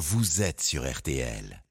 [0.00, 1.62] vous êtes sur RTL.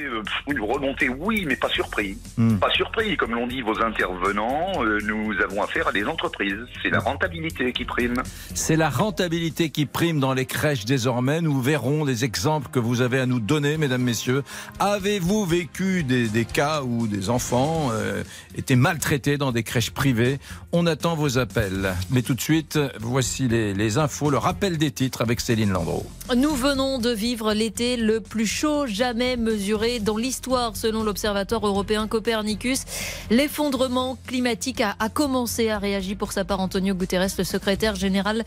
[0.00, 2.16] Euh, Une remontée, oui, mais pas surpris.
[2.36, 2.56] Hmm.
[2.56, 6.56] Pas surpris, comme l'ont dit vos intervenants, euh, nous avons affaire à des entreprises.
[6.82, 8.14] C'est la rentabilité qui prime.
[8.54, 11.40] C'est la rentabilité qui prime dans les crèches désormais.
[11.40, 14.44] Nous verrons les exemples que vous avez à nous donner, mesdames, messieurs.
[14.80, 18.22] Avez-vous vécu des, des cas où des enfants euh,
[18.56, 20.38] étaient maltraités dans des crèches privées?
[20.72, 21.94] On attend vos appels.
[22.10, 26.06] Mais tout de suite, voici les, les infos, le rappel des titres avec Céline Landreau.
[26.34, 32.06] Nous venons de vivre l'été le plus chaud jamais mesuré dans l'histoire selon l'Observatoire européen
[32.06, 32.82] Copernicus.
[33.30, 38.44] L'effondrement climatique a, a, commencé à réagir pour sa part Antonio Guterres, le secrétaire général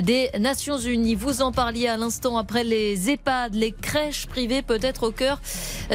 [0.00, 1.16] des Nations Unies.
[1.16, 5.40] Vous en parliez à l'instant après les EHPAD, les crèches privées peut-être au cœur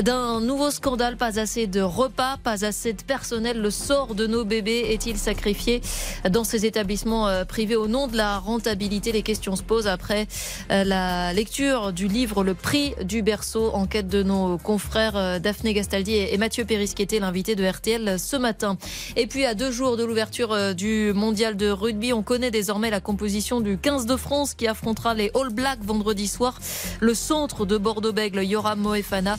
[0.02, 1.16] d'un nouveau scandale.
[1.16, 3.62] Pas assez de repas, pas assez de personnel.
[3.62, 5.82] Le sort de nos bébés est-il sacrifié
[6.30, 9.14] dans ces établissements euh, privés au nom de la rentabilité?
[9.14, 10.28] Les questions se posent après
[10.70, 15.74] euh, la lecture du livre Le prix du berceau, enquête de nos confrères euh, Daphné
[15.74, 18.78] Gastaldi et Mathieu Péris qui était l'invité de RTL ce matin.
[19.18, 23.02] Et puis à deux jours de l'ouverture du mondial de rugby, on connaît désormais la
[23.02, 26.58] composition du 15 de France qui affrontera les All Blacks vendredi soir.
[27.02, 29.38] Le centre de Bordeaux-Bègle, Yoram Moefana,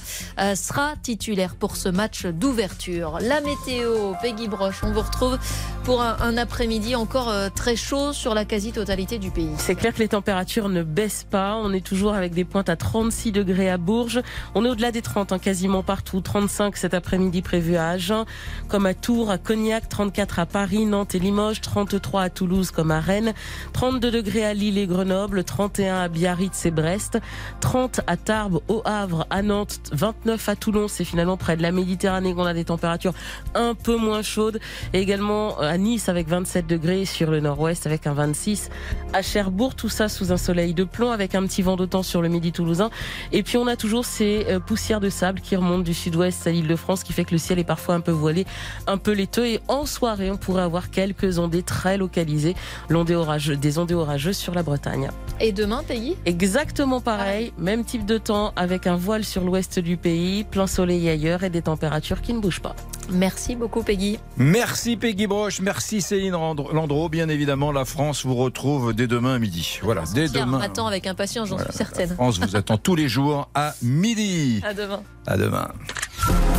[0.55, 3.19] sera titulaire pour ce match d'ouverture.
[3.23, 5.39] La météo, Peggy Broche, on vous retrouve
[5.85, 9.51] pour un, un après-midi encore très chaud sur la quasi-totalité du pays.
[9.57, 11.57] C'est clair que les températures ne baissent pas.
[11.57, 14.21] On est toujours avec des pointes à 36 degrés à Bourges.
[14.55, 16.21] On est au-delà des 30 hein, quasiment partout.
[16.21, 18.25] 35 cet après-midi prévu à Agen,
[18.69, 22.91] comme à Tours, à Cognac, 34 à Paris, Nantes et Limoges, 33 à Toulouse comme
[22.91, 23.35] à Rennes,
[23.73, 27.21] 32 degrés à Lille et Grenoble, 31 à Biarritz et Brest,
[27.61, 30.89] 30 à Tarbes, au Havre, à Nantes, 29 à Toulon.
[30.89, 33.15] C'est finalement près de la Méditerranée qu'on a des températures
[33.55, 34.59] un peu moins chaudes.
[34.93, 38.71] Et également à Nice avec 27 degrés, sur le nord-ouest avec un 26
[39.13, 39.75] à Cherbourg.
[39.75, 42.53] Tout ça sous un soleil de plomb avec un petit vent d'autant sur le midi
[42.53, 42.91] toulousain.
[43.33, 46.67] Et puis on a toujours ces poussières de sable qui remontent du sud-ouest à l'île
[46.67, 48.47] de France qui fait que le ciel est parfois un peu voilé,
[48.89, 49.47] un peu laiteux.
[49.47, 52.57] Et en soirée, on pourrait avoir quelques ondées très localisées,
[52.89, 55.11] l'ondée orageux, des ondées orageuses sur la Bretagne.
[55.41, 59.97] Et demain, pays Exactement pareil, même type de temps avec un voile sur l'ouest du
[59.97, 62.75] pays, plein soleil ailleurs et des températures qui ne bougent pas.
[63.11, 64.19] Merci beaucoup Peggy.
[64.37, 67.09] Merci Peggy Broche, merci Céline Landreau.
[67.09, 69.81] Bien évidemment, la France vous retrouve dès demain à midi.
[69.83, 70.61] Voilà, dès Pierre demain.
[70.61, 72.11] attend avec impatience, j'en Voilà, suis certaine.
[72.11, 74.61] La France vous attend tous les jours à midi.
[74.65, 75.03] À demain.
[75.27, 75.69] À demain.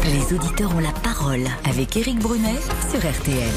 [0.05, 2.59] Les auditeurs ont la parole avec Éric Brunet
[2.91, 3.53] sur RTL.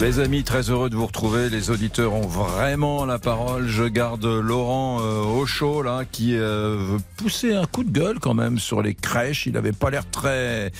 [0.00, 1.50] Les amis, très heureux de vous retrouver.
[1.50, 3.66] Les auditeurs ont vraiment la parole.
[3.66, 8.20] Je garde Laurent euh, au chaud là, qui euh, veut pousser un coup de gueule
[8.20, 9.46] quand même sur les crèches.
[9.46, 10.70] Il n'avait pas l'air très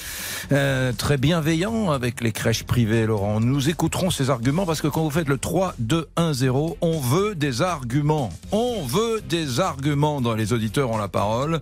[0.53, 3.41] euh, très bienveillant avec les crèches privées, Laurent.
[3.41, 7.01] Nous écouterons ses arguments parce que quand vous faites le 3, 2, 1, 0, on
[7.01, 8.31] veut des arguments.
[8.53, 11.61] On veut des arguments dans les auditeurs ont la parole.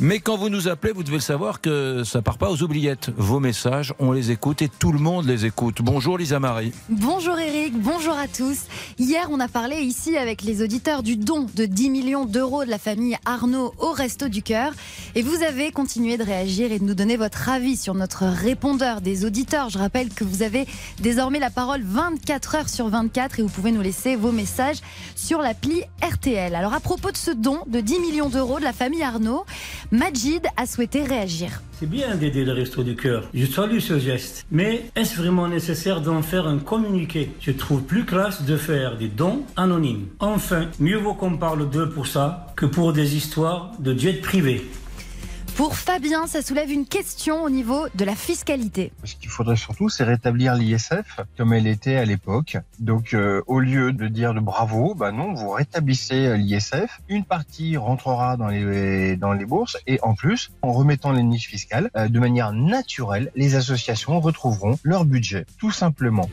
[0.00, 3.10] Mais quand vous nous appelez, vous devez savoir que ça part pas aux oubliettes.
[3.16, 5.82] Vos messages, on les écoute et tout le monde les écoute.
[5.82, 6.72] Bonjour Lisa Marie.
[6.88, 8.62] Bonjour Eric, bonjour à tous.
[8.98, 12.70] Hier, on a parlé ici avec les auditeurs du don de 10 millions d'euros de
[12.70, 14.72] la famille Arnaud au Resto du Cœur.
[15.14, 19.00] Et vous avez continué de réagir et de nous donner votre avis sur notre répondeur
[19.00, 19.68] des auditeurs.
[19.68, 20.66] Je rappelle que vous avez
[21.00, 24.78] désormais la parole 24 heures sur 24 et vous pouvez nous laisser vos messages
[25.16, 26.54] sur l'appli RTL.
[26.54, 29.44] Alors à propos de ce don de 10 millions d'euros de la famille Arnaud,
[29.90, 31.62] Majid a souhaité réagir.
[31.78, 33.24] C'est bien d'aider le Resto du Cœur.
[33.34, 34.44] Je salue ce geste.
[34.50, 37.30] Mais est-ce vraiment nécessaire d'en faire un communiqué?
[37.40, 40.06] Je trouve plus classe de faire des dons anonymes.
[40.20, 44.68] Enfin, mieux vaut qu'on parle d'eux pour ça que pour des histoires de jets privés.
[45.58, 48.92] Pour Fabien, ça soulève une question au niveau de la fiscalité.
[49.02, 52.58] Ce qu'il faudrait surtout, c'est rétablir l'ISF comme elle était à l'époque.
[52.78, 57.00] Donc, euh, au lieu de dire de bravo, bah non, vous rétablissez l'ISF.
[57.08, 61.48] Une partie rentrera dans les dans les bourses et en plus, en remettant les niches
[61.48, 66.30] fiscales, euh, de manière naturelle, les associations retrouveront leur budget, tout simplement.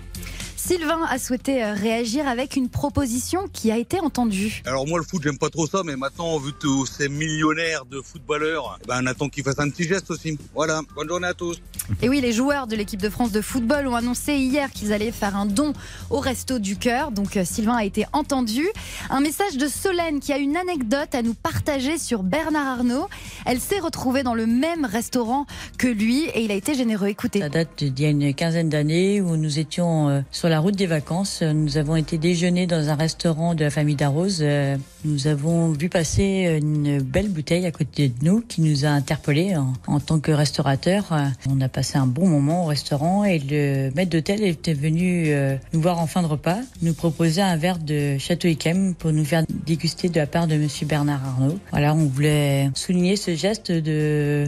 [0.65, 4.63] Sylvain a souhaité euh, réagir avec une proposition qui a été entendue.
[4.65, 8.01] Alors moi le foot j'aime pas trop ça mais maintenant vu tous ces millionnaires de
[8.01, 10.39] footballeurs, eh ben, on attend qu'ils fassent un petit geste aussi.
[10.55, 11.61] Voilà, bonne journée à tous.
[12.01, 15.11] Et oui, les joueurs de l'équipe de France de football ont annoncé hier qu'ils allaient
[15.11, 15.73] faire un don
[16.09, 17.11] au Resto du Cœur.
[17.11, 18.65] Donc euh, Sylvain a été entendu.
[19.11, 23.07] Un message de Solène qui a une anecdote à nous partager sur Bernard Arnault.
[23.45, 25.45] Elle s'est retrouvée dans le même restaurant
[25.77, 27.09] que lui et il a été généreux.
[27.09, 27.41] Écoutez.
[27.41, 30.61] Ça date d'il y a une quinzaine d'années où nous étions euh, sur la la
[30.61, 31.41] route des vacances.
[31.41, 34.39] Nous avons été déjeuner dans un restaurant de la famille Darroze.
[34.41, 38.87] Euh, nous avons vu passer une belle bouteille à côté de nous qui nous a
[38.87, 39.53] interpellés
[39.85, 41.11] en, tant que restaurateur.
[41.11, 45.25] Euh, On a passé un bon moment au restaurant et le maître d'hôtel était venu
[45.27, 49.11] euh, nous voir en fin de repas, nous proposer un verre de Château Yquem pour
[49.11, 51.59] nous faire déguster de la part de monsieur Bernard Arnault.
[51.71, 54.47] Voilà, on voulait souligner ce geste de,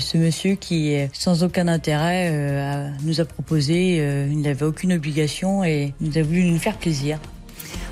[0.00, 5.43] ce monsieur qui, sans aucun intérêt, euh, nous a proposé, euh, il n'avait aucune obligation
[5.64, 7.18] et nous a voulu nous faire plaisir.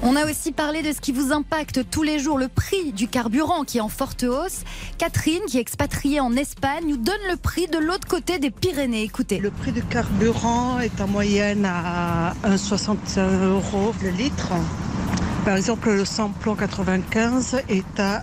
[0.05, 3.07] On a aussi parlé de ce qui vous impacte tous les jours, le prix du
[3.07, 4.65] carburant qui est en forte hausse.
[4.99, 9.03] Catherine, qui est expatriée en Espagne, nous donne le prix de l'autre côté des Pyrénées.
[9.03, 9.39] Écoutez.
[9.39, 14.51] Le prix du carburant est en moyenne à 1,60 euros le litre.
[15.45, 18.23] Par exemple, le samplon 95 est à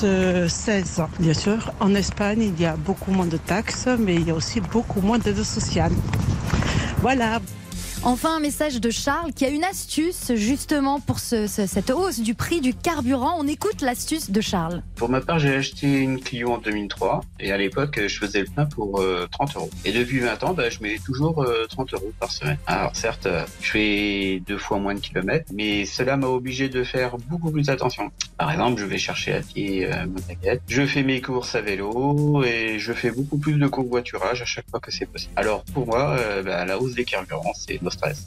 [0.00, 1.06] 1,76.
[1.18, 4.34] Bien sûr, en Espagne, il y a beaucoup moins de taxes, mais il y a
[4.34, 5.92] aussi beaucoup moins d'aide sociale.
[7.00, 7.40] Voilà.
[8.04, 12.18] Enfin, un message de Charles qui a une astuce justement pour ce- ce- cette hausse
[12.18, 13.36] du prix du carburant.
[13.38, 14.82] On écoute l'astuce de Charles.
[14.96, 18.46] Pour ma part, j'ai acheté une Clio en 2003 et à l'époque, je faisais le
[18.46, 19.70] plein pour euh, 30 euros.
[19.84, 22.58] Et depuis 20 ans, bah, je mets toujours euh, 30 euros par semaine.
[22.66, 26.82] Alors certes, euh, je fais deux fois moins de kilomètres, mais cela m'a obligé de
[26.82, 28.10] faire beaucoup plus attention.
[28.36, 31.60] Par exemple, je vais chercher à pied euh, ma baguette, je fais mes courses à
[31.60, 35.32] vélo et je fais beaucoup plus de covoiturage à chaque fois que c'est possible.
[35.36, 38.26] Alors pour moi, euh, bah, la hausse des carburants, c'est das.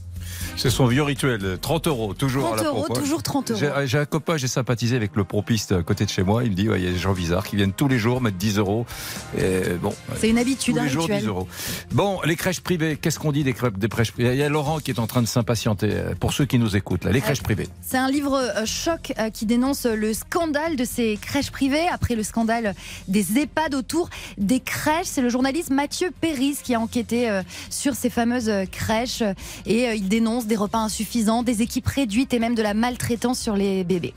[0.58, 3.62] C'est son vieux rituel, 30 euros, toujours 30 à la euros, toujours 30 euros.
[3.86, 6.44] J'ai un copain, j'ai sympathisé avec le propiste à côté de chez moi.
[6.44, 8.20] Il me dit, ouais, il y a des gens bizarres qui viennent tous les jours
[8.22, 8.86] mettre 10 euros.
[9.38, 11.22] Et bon, C'est une habitude, tous un les jours rituel.
[11.22, 11.48] 10 euros.
[11.92, 14.32] Bon, les crèches privées, qu'est-ce qu'on dit des, crèches- des crèches privées?
[14.34, 15.90] Il y a Laurent qui est en train de s'impatienter.
[15.92, 17.68] euh, Pour ceux qui nous écoutent, là, les crèches privées.
[17.82, 22.16] C'est un livre euh, choc euh, qui dénonce le scandale de ces crèches privées après
[22.16, 22.74] le scandale
[23.08, 25.06] des EHPAD autour des crèches.
[25.08, 29.34] C'est le journaliste Mathieu Péris qui a enquêté euh, sur ces fameuses euh, crèches euh,
[29.68, 33.40] et euh, il dénonce des repas insuffisants, des équipes réduites et même de la maltraitance
[33.40, 34.14] sur les bébés.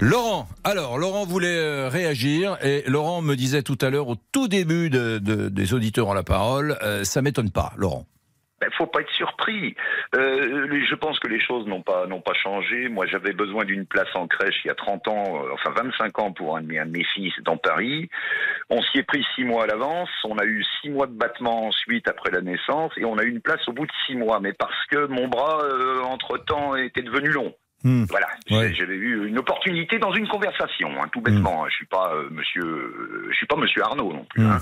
[0.00, 4.48] Laurent, alors Laurent voulait euh, réagir et Laurent me disait tout à l'heure au tout
[4.48, 8.06] début de- de- des auditeurs ont la parole, euh, ça m'étonne pas, Laurent.
[8.60, 9.12] Ben, faut pas être
[9.52, 9.74] surpris.
[10.14, 12.88] Euh, je pense que les choses n'ont pas pas changé.
[12.88, 16.18] Moi, j'avais besoin d'une place en crèche il y a 30 ans, euh, enfin 25
[16.20, 18.08] ans pour un mes, un fils dans Paris.
[18.70, 20.10] On s'y est pris six mois à l'avance.
[20.24, 23.30] On a eu six mois de battement ensuite après la naissance et on a eu
[23.30, 24.40] une place au bout de six mois.
[24.40, 25.62] Mais parce que mon bras
[26.04, 27.54] entre temps était devenu long.
[27.84, 28.04] Hmm.
[28.10, 28.28] Voilà,
[28.74, 31.64] j'avais eu une opportunité dans une conversation, hein, tout bêtement.
[31.64, 31.68] hein.
[31.68, 34.42] Je suis pas euh, Monsieur, euh, je suis pas Monsieur Arnaud non plus.
[34.44, 34.58] hein.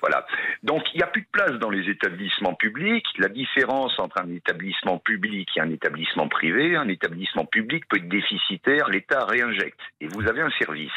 [0.00, 0.24] Voilà.
[0.62, 3.06] Donc il n'y a plus de place dans les établissements publics.
[3.18, 8.08] La différence entre un établissement public et un établissement privé, un établissement public peut être
[8.08, 10.92] déficitaire, l'État réinjecte et vous avez un service.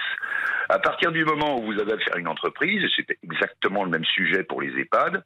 [0.70, 4.06] À partir du moment où vous avez affaire à une entreprise, c'est exactement le même
[4.06, 5.24] sujet pour les EHPAD.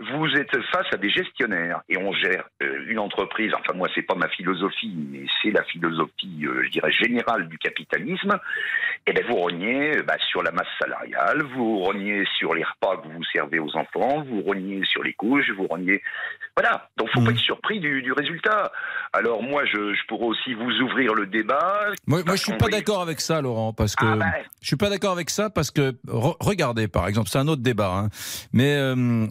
[0.00, 3.52] Vous êtes face à des gestionnaires et on gère euh, une entreprise.
[3.54, 7.58] Enfin, moi, c'est pas ma philosophie, mais c'est la philosophie, euh, je dirais, générale du
[7.58, 8.38] capitalisme.
[9.06, 12.98] Et ben, vous rognez euh, bah, sur la masse salariale, vous rognez sur les repas
[12.98, 16.00] que vous servez aux enfants, vous rognez sur les couches, vous rognez.
[16.56, 16.88] Voilà.
[16.96, 18.70] Donc, faut pas être surpris du, du résultat.
[19.12, 21.86] Alors, moi, je, je pourrais aussi vous ouvrir le débat.
[22.06, 24.06] Moi, moi, je suis pas d'accord avec ça, Laurent, parce que
[24.60, 27.62] je suis pas d'accord avec ça parce que re- regardez, par exemple, c'est un autre
[27.62, 28.08] débat, hein,
[28.52, 29.26] mais euh,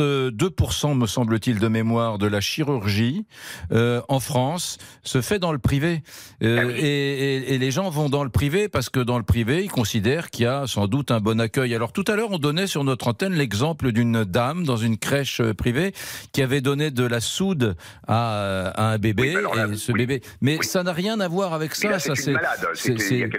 [0.00, 3.24] 62% me semble-t-il de mémoire de la chirurgie
[3.72, 6.02] euh, en France se fait dans le privé,
[6.42, 9.62] Euh, et, et- et les gens vont dans le privé parce que dans le privé,
[9.64, 11.74] ils considèrent qu'il y a sans doute un bon accueil.
[11.74, 15.40] Alors tout à l'heure, on donnait sur notre antenne l'exemple d'une dame dans une crèche
[15.40, 15.92] euh, privée
[16.32, 17.76] qui avait donné de la soude
[18.06, 19.34] à, à un bébé,
[19.72, 21.88] et ce bébé, mais ça n'a rien à voir avec ça.
[21.88, 22.34] là, ça c'est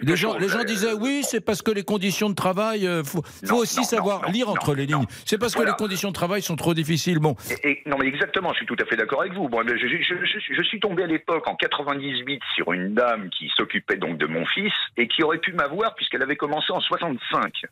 [0.01, 3.23] les gens, chose, les gens disaient oui, c'est parce que les conditions de travail, faut,
[3.45, 5.05] faut aussi savoir lire entre les lignes.
[5.25, 5.71] C'est parce Voilà.
[5.71, 7.19] que les conditions de travail sont trop difficiles.
[7.19, 9.47] Bon, Et- et- non mais exactement, je suis tout à fait d'accord avec vous.
[9.49, 13.29] Bon, je, je- je- je- je suis tombé à l'époque en 98 sur une dame
[13.29, 16.79] qui s'occupait donc de mon fils et qui aurait pu m'avoir puisqu'elle avait commencé en
[16.81, 17.63] 65.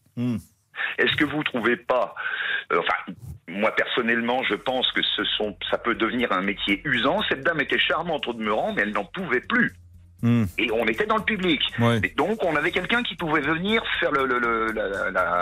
[0.97, 2.15] Est-ce que vous trouvez pas
[2.71, 3.13] euh, Enfin,
[3.47, 7.21] moi personnellement, je pense que ce sont, ça peut devenir un métier usant.
[7.29, 9.73] Cette dame était charmante au demeurant, mais elle n'en pouvait plus.
[10.21, 10.45] Hmm.
[10.57, 11.61] Et on était dans le public.
[11.79, 11.99] Ouais.
[12.03, 14.71] Et donc on avait quelqu'un qui pouvait venir faire le, le- le-
[15.11, 15.41] la,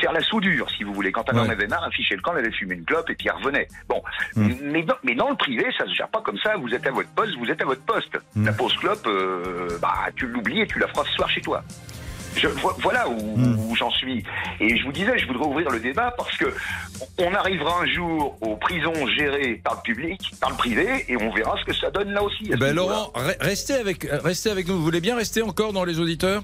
[0.00, 1.12] faire la soudure, si vous voulez.
[1.12, 1.50] Quand elle en Ouais.
[1.50, 3.68] avait marre, afficher le camp, elle allait fumer une clope et puis elle revenait.
[3.88, 4.02] Bon,
[4.34, 4.50] Hmm.
[4.62, 6.56] mais, dans, mais dans le privé, ça se gère pas comme ça.
[6.56, 8.18] Vous êtes à votre poste, vous êtes à votre poste.
[8.34, 8.46] Hmm.
[8.46, 11.62] La pause clope, euh, bah tu l'oublies et tu la feras ce soir chez toi.
[12.36, 12.48] Je,
[12.82, 13.58] voilà où, Hmm.
[13.70, 14.22] où j'en suis.
[14.60, 16.46] Et je vous disais, je voudrais ouvrir le débat parce que
[17.18, 21.30] on arrivera un jour aux prisons gérées par le public, par le privé, et on
[21.32, 22.48] verra ce que ça donne là aussi.
[22.52, 22.74] Eh ben.
[22.74, 24.76] Laurent, re- restez avec, restez avec nous.
[24.76, 26.42] Vous voulez bien rester encore dans les auditeurs?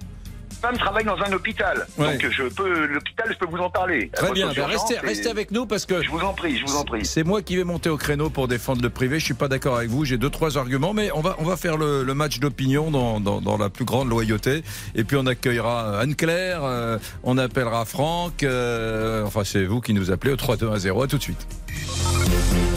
[0.62, 1.86] Femme travaille dans un hôpital.
[1.98, 2.16] Ouais.
[2.16, 4.10] Donc je peux, l'hôpital, je peux vous en parler.
[4.14, 6.56] Très bien, ben urgence, restez, et- restez avec nous parce que Je vous en prie,
[6.58, 7.04] je vous en prie.
[7.04, 9.18] c'est moi qui vais monter au créneau pour défendre le privé.
[9.18, 10.04] Je suis pas d'accord avec vous.
[10.04, 13.20] J'ai deux trois arguments, mais on va on va faire le, le match d'opinion dans,
[13.20, 14.62] dans, dans la plus grande loyauté.
[14.94, 18.42] Et puis on accueillera Anne Claire, euh, on appellera Franck.
[18.44, 21.02] euh, enfin c'est vous qui nous appelez au 3210.
[21.02, 21.46] À tout de suite.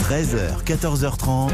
[0.09, 1.51] 13h, 14h30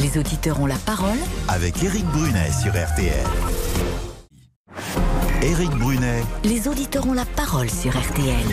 [0.00, 3.24] Les auditeurs ont la parole avec Éric Brunet sur RTL.
[5.46, 8.48] Éric Brunet, Les auditeurs ont la parole sur RTL.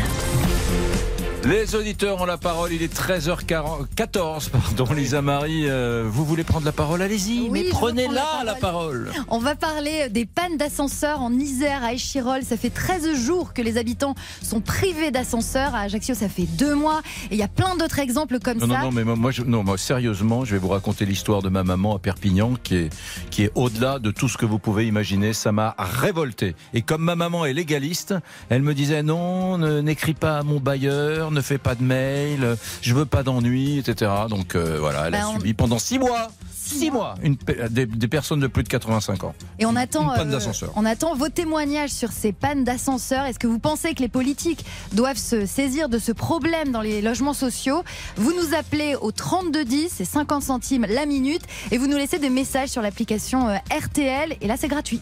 [1.46, 2.72] Les auditeurs ont la parole.
[2.72, 4.50] Il est 13h14.
[4.50, 9.12] Pardon, Lisa Marie, euh, vous voulez prendre la parole Allez-y, Oui, mais prenez-la la parole.
[9.28, 12.44] On va parler des pannes d'ascenseur en Isère, à Échirol.
[12.44, 15.76] Ça fait 13 jours que les habitants sont privés d'ascenseur.
[15.76, 17.02] À Ajaccio, ça fait deux mois.
[17.30, 18.80] Et il y a plein d'autres exemples comme Non, ça.
[18.80, 21.64] non, non, mais moi, je- non, moi, sérieusement, je vais vous raconter l'histoire de ma
[21.64, 22.90] maman à Perpignan, qui est,
[23.32, 25.34] qui est au-delà de tout ce que vous pouvez imaginer.
[25.34, 26.56] Ça m'a révolté.
[26.74, 28.16] Et comme ma maman est légaliste,
[28.50, 32.94] elle me disait non, n'écris pas à mon bailleur, ne fais pas de mail, je
[32.94, 34.12] veux pas d'ennui, etc.
[34.30, 37.36] Donc euh, voilà, elle a Ben, on- subi pendant six mois, six mois, une,
[37.70, 39.36] des, des personnes de plus de 85 ans.
[39.60, 43.26] Et on attend, Une panne euh, on attend vos témoignages sur ces pannes d'ascenseur.
[43.26, 47.02] Est-ce que vous pensez que les politiques doivent se saisir de ce problème dans les
[47.02, 47.84] logements sociaux?
[48.16, 52.30] Vous nous appelez au 3210, c'est 50 centimes la minute, et vous nous laissez des
[52.30, 54.38] messages sur l'application euh, RTL.
[54.42, 55.02] Et là, c'est gratuit.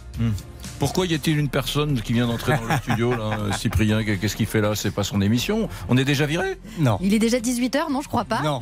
[0.81, 4.35] Pourquoi y a-t-il une personne qui vient d'entrer dans le studio, là, euh, Cyprien Qu'est-ce
[4.35, 4.71] qu'il fait là?
[4.73, 5.69] C'est pas son émission?
[5.89, 6.57] On est déjà viré?
[6.79, 6.97] Non.
[7.03, 8.41] Il est déjà 18h, non, je crois pas.
[8.41, 8.61] Non,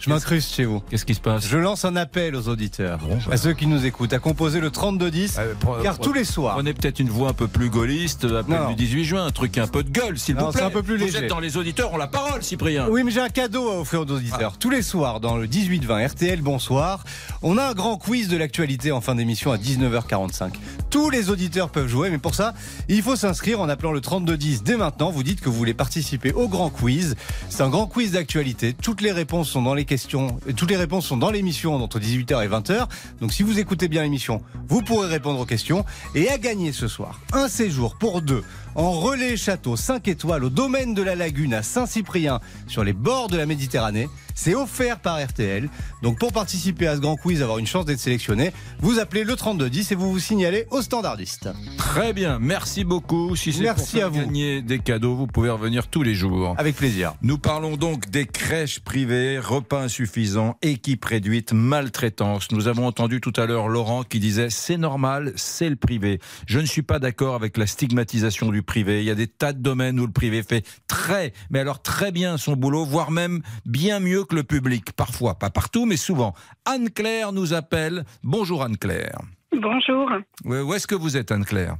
[0.00, 0.80] je m'incruste chez vous.
[0.90, 1.46] Qu'est-ce qui se passe?
[1.46, 4.70] Je lance un appel aux auditeurs, Bon, à ceux qui nous écoutent, à composer le
[4.72, 7.70] 3210, Euh, pre- car pre- tous les soirs, Prenez peut-être une voix un peu plus
[7.70, 8.70] gaulliste, appel Non.
[8.70, 10.60] du 18 juin, un truc un peu de gueule, s'il Non, vous plaît.
[10.60, 11.18] c'est un peu plus Vous léger.
[11.18, 12.88] êtes dans les auditeurs, on la parole, Cyprien.
[12.90, 14.52] Oui, mais j'ai un cadeau à offrir aux auditeurs.
[14.54, 14.58] Ah.
[14.58, 17.04] Tous les soirs, dans le 18-20 RTL, bonsoir,
[17.42, 20.54] on a un grand quiz de l'actualité en fin d'émission à 19h45.
[20.90, 22.54] Tous les auditeurs peuvent jouer, mais pour ça,
[22.88, 25.10] il faut s'inscrire en appelant le 3210 dès maintenant.
[25.10, 27.14] Vous dites que vous voulez participer au grand quiz.
[27.48, 28.74] C'est un grand quiz d'actualité.
[28.74, 31.98] Toutes les réponses sont dans les questions, et toutes les réponses sont dans l'émission entre
[31.98, 32.86] 18h et 20h.
[33.20, 35.84] Donc si vous écoutez bien l'émission, vous pourrez répondre aux questions.
[36.14, 38.42] Et à gagner ce soir, un séjour pour deux
[38.74, 43.28] en relais château 5 étoiles au domaine de la Lagune à Saint-Cyprien sur les bords
[43.28, 44.08] de la Méditerranée.
[44.34, 45.68] C'est offert par RTL.
[46.02, 49.36] Donc pour participer à ce grand quiz, avoir une chance d'être sélectionné, vous appelez le
[49.36, 51.48] 3210 et vous vous signalez au standardiste.
[51.78, 53.36] Très bien, merci beaucoup.
[53.36, 54.20] Si c'est pour faire à vous.
[54.20, 56.56] gagner des cadeaux, vous pouvez revenir tous les jours.
[56.58, 57.14] Avec plaisir.
[57.22, 62.50] Nous parlons donc des crèches privées, repas insuffisants, équipes réduites, maltraitance.
[62.50, 66.18] Nous avons entendu tout à l'heure Laurent qui disait c'est normal, c'est le privé.
[66.46, 69.00] Je ne suis pas d'accord avec la stigmatisation du privé.
[69.00, 72.10] Il y a des tas de domaines où le privé fait très, mais alors très
[72.12, 74.92] bien son boulot, voire même bien mieux que le public.
[74.92, 76.34] Parfois, pas partout, mais souvent.
[76.64, 78.04] Anne-Claire nous appelle.
[78.22, 79.18] Bonjour Anne-Claire.
[79.52, 80.10] Bonjour.
[80.44, 81.76] Où est-ce que vous êtes Anne-Claire?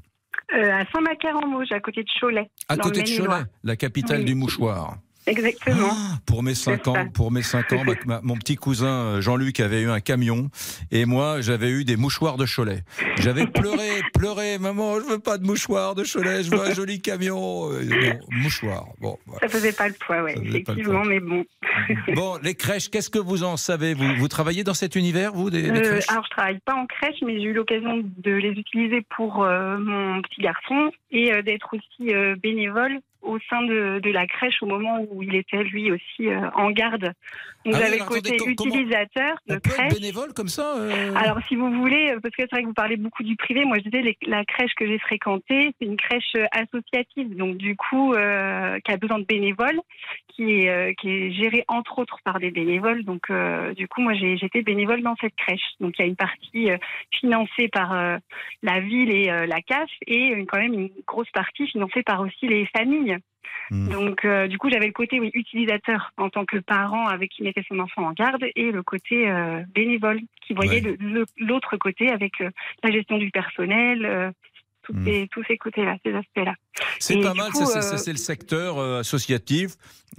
[0.55, 2.49] Euh, à Saint-Macaire-en-Mauge, à côté de Cholet.
[2.69, 3.09] À côté de.
[3.09, 4.25] Cholet, la capitale Oui.
[4.27, 4.97] du mouchoir.
[5.27, 5.89] Exactement.
[5.91, 9.21] Ah, Pour mes 5 ans, pour mes cinq ans, ma- ma- mon petit cousin euh,
[9.23, 10.51] Jean-Luc avait eu un camion
[10.91, 12.85] et moi j'avais eu des mouchoirs de Cholet.
[13.19, 17.01] J'avais pleuré, pleuré, maman, je veux pas de mouchoirs de Cholet, je veux un joli
[17.01, 17.71] camion.
[17.73, 18.87] Euh, non, mouchoir.
[19.01, 19.19] Bon.
[19.41, 21.45] Ça faisait pas le poids, le effectivement, mais bon.
[22.15, 25.51] bon, les crèches, qu'est-ce que vous en savez vous, vous travaillez dans cet univers, vous,
[25.51, 28.51] des, des Euh, alors, je travaille pas en crèche, mais j'ai eu l'occasion de les
[28.51, 34.11] utiliser pour euh, mon petit garçon et euh, d'être aussi bénévole au sein de, de
[34.11, 37.13] la crèche au moment où il était lui aussi euh, en garde.
[37.65, 39.93] Donc Ah oui, j'avais le alors, côté attendez, utilisateur de crèche.
[39.95, 42.75] bénévole comme ça euh Alors, si vous voulez, euh, parce que c'est vrai que vous
[42.75, 45.97] parlez beaucoup du privé, moi je disais les- la crèche que j'ai fréquentée, c'est une
[45.97, 49.81] crèche euh, associative, donc du coup, euh, qui a besoin de bénévoles,
[50.29, 53.03] qui est, euh, qui est gérée entre autres par des bénévoles.
[53.05, 55.63] Donc, euh, du coup, moi j'ai- j'étais bénévole dans cette crèche.
[55.81, 56.77] Donc, il y a une partie euh,
[57.19, 58.19] financée par euh,
[58.63, 62.21] la ville et euh, la CAF, et une- quand même une grosse partie financée par
[62.21, 63.17] aussi les familles.
[63.71, 63.89] Hmm.
[63.89, 67.43] Donc, euh, du coup, j'avais le côté oui, utilisateur en tant que parent avec qui
[67.43, 70.97] mettait son enfant en garde et le côté euh, bénévole qui voyait Ouais.
[71.39, 72.51] l'autre côté avec euh,
[72.83, 74.31] la gestion du personnel, euh,
[74.83, 75.05] tous, Hmm.
[75.07, 76.55] ces, tous ces côtés-là, ces aspects-là.
[76.99, 79.71] C'est pas mal, coup, ça, c'est- le secteur associatif,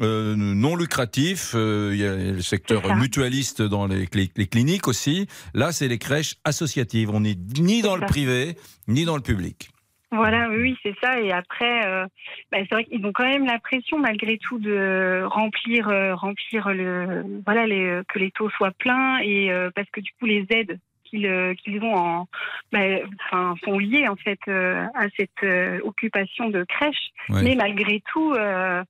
[0.01, 1.51] euh, non lucratif.
[1.53, 5.27] euh, Il y a le secteur mutualiste dans les, cli- les cliniques aussi.
[5.53, 7.11] Là, c'est les crèches associatives.
[7.11, 8.55] On n'est ni dans le privé,
[8.87, 9.69] ni dans le public.
[10.11, 11.19] Voilà, oui, c'est ça.
[11.19, 12.05] Et après, euh,
[12.51, 16.69] bah, c'est vrai qu'ils ont quand même la pression malgré tout de remplir, euh, remplir
[16.73, 20.25] le, voilà, les, euh, que les taux soient pleins et euh, parce que du coup
[20.25, 22.27] les aides qu'ils qu'ils ont en,
[22.71, 22.79] bah,
[23.25, 27.09] enfin, sont liées en fait à cette euh, occupation de crèche.
[27.29, 27.43] Ouais.
[27.43, 28.33] Mais malgré tout.
[28.33, 28.83] euh,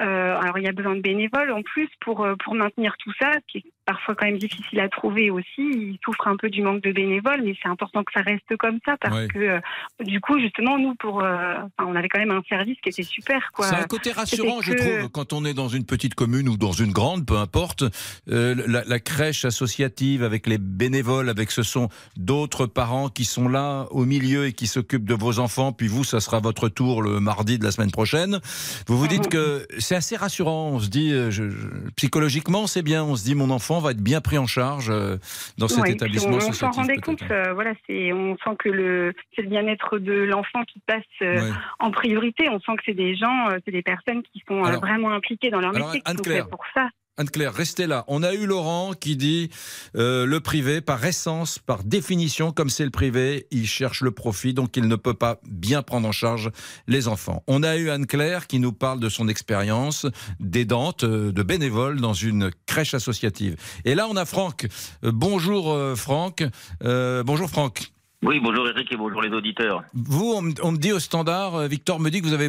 [0.00, 3.32] euh, alors il y a besoin de bénévoles en plus pour pour maintenir tout ça,
[3.32, 5.46] ce qui est parfois quand même difficile à trouver aussi.
[5.58, 8.78] Ils souffrent un peu du manque de bénévoles, mais c'est important que ça reste comme
[8.84, 9.28] ça parce Ouais.
[9.28, 9.60] que euh,
[10.04, 13.50] du coup, justement, nous, pour, euh, on avait quand même un service qui était super.
[13.60, 16.58] C'est un côté rassurant, je que- trouve, quand on est dans une petite commune ou
[16.58, 17.84] dans une grande, peu importe.
[18.30, 23.48] Euh, la, la crèche associative avec les bénévoles, avec ce sont d'autres parents qui sont
[23.48, 25.72] là au milieu et qui s'occupent de vos enfants.
[25.72, 28.38] Puis vous, ça sera votre tour le mardi de la semaine prochaine.
[28.86, 30.68] Vous vous dites que c'est assez rassurant.
[30.74, 33.02] On se dit, euh, je- je- psychologiquement, c'est bien.
[33.04, 35.16] On se dit, mon enfant va être bien pris en charge euh,
[35.58, 37.22] dans cet Ouais, établissement on, on s'en rendait compte.
[37.30, 41.34] euh, voilà, c'est on sent que le c'est le bien-être de l'enfant qui passe euh,
[41.40, 41.50] Ouais.
[41.80, 42.48] en priorité.
[42.50, 45.60] On sent que c'est des gens, c'est des personnes qui sont Alors- vraiment impliquées dans
[45.60, 46.88] leur alors, métier, qui sont pour ça.
[47.18, 48.04] Anne-Claire, restez là.
[48.06, 49.50] On a eu Laurent qui dit
[49.96, 54.54] euh, le privé, par essence, par définition, comme c'est le privé, il cherche le profit,
[54.54, 56.50] donc il ne peut pas bien prendre en charge
[56.86, 57.42] les enfants.
[57.48, 60.06] On a eu Anne-Claire qui nous parle de son expérience
[60.38, 63.56] d'aidante, euh, de bénévole dans une crèche associative.
[63.84, 64.68] Et là, on a Franck.
[65.02, 66.44] Euh, bonjour Franck.
[66.80, 67.90] Bonjour Franck.
[68.22, 69.84] Oui, bonjour Eric et bonjour les auditeurs.
[69.94, 72.48] Vous, on, me- on me dit au standard, euh, Victor me dit que vous avez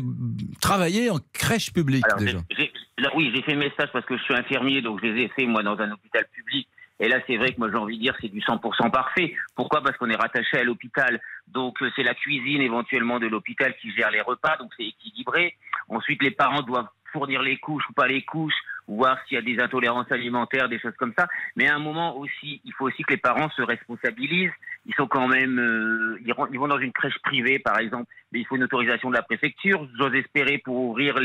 [0.59, 2.39] travaillé en crèche publique Alors, déjà.
[2.97, 5.27] là, oui, j'ai fait mes stages parce que je suis infirmier, donc je les ai
[5.29, 6.67] fait moi dans un hôpital public.
[7.01, 9.33] Et là, c'est vrai que moi j'ai envie de dire c'est du 100% parfait.
[9.55, 9.81] Pourquoi?
[9.83, 11.21] Parce qu'on est rattaché à l'hôpital.
[11.49, 15.55] Donc euh, c'est la cuisine éventuellement de l'hôpital qui gère les repas, donc c'est équilibré.
[15.87, 18.53] Ensuite, les parents doivent fournir les couches ou pas les couches,
[18.87, 21.27] ou voir s'il y a des intolérances alimentaires, des choses comme ça.
[21.55, 24.51] Mais à un moment aussi, il faut aussi que les parents se responsabilisent.
[24.85, 28.45] Ils sont quand même, euh, ils, vont dans une crèche privée, par exemple, mais il
[28.45, 29.87] faut une autorisation de la préfecture.
[29.97, 31.17] J'ose espérer pour ouvrir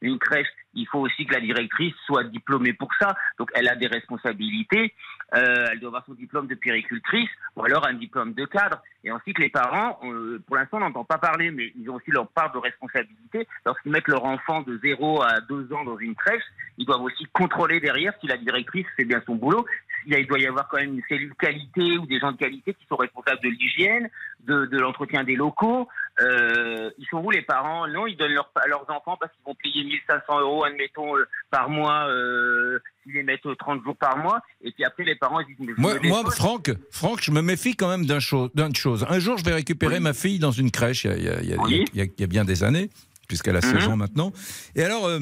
[0.00, 3.14] une crèche, il faut aussi que la directrice soit diplômée pour ça.
[3.38, 4.94] Donc elle a des responsabilités.
[5.34, 8.80] Euh, elle doit avoir son diplôme de péricultrice ou alors un diplôme de cadre.
[9.04, 9.69] Et ensuite, les parents,
[10.04, 13.46] euh, pour l'instant, on n'entend pas parler, mais ils ont aussi leur part de responsabilité.
[13.64, 16.42] Lorsqu'ils mettent leur enfant de 0 à 2 ans dans une crèche,
[16.78, 19.64] ils doivent aussi contrôler derrière si la directrice fait bien son boulot.
[20.06, 22.86] Il doit y avoir quand même une cellule qualité ou des gens de qualité qui
[22.88, 24.08] sont responsables de l'hygiène,
[24.46, 25.88] de, de l'entretien des locaux.
[26.20, 27.86] Euh, ils sont où les parents?
[27.88, 31.26] Non, ils donnent leur, à leurs enfants parce qu'ils vont payer 1500 euros, admettons, euh,
[31.50, 34.40] par mois, euh, s'ils les mettent euh, 30 jours par mois.
[34.62, 35.58] Et puis après, les parents, ils disent...
[35.60, 36.30] mais Moi, moi.
[36.30, 39.06] Franck, Franck, je me méfie quand même chose, d'une chose.
[39.08, 41.28] Un jour, je vais récupérer ma fille dans une crèche, il y a, il y
[41.28, 41.84] a- il y a- Oui.
[41.94, 42.90] il y a- il y a bien des années,
[43.28, 43.92] puisqu'elle a 16 Mhm.
[43.92, 44.32] ans maintenant.
[44.74, 45.20] Et alors, euh,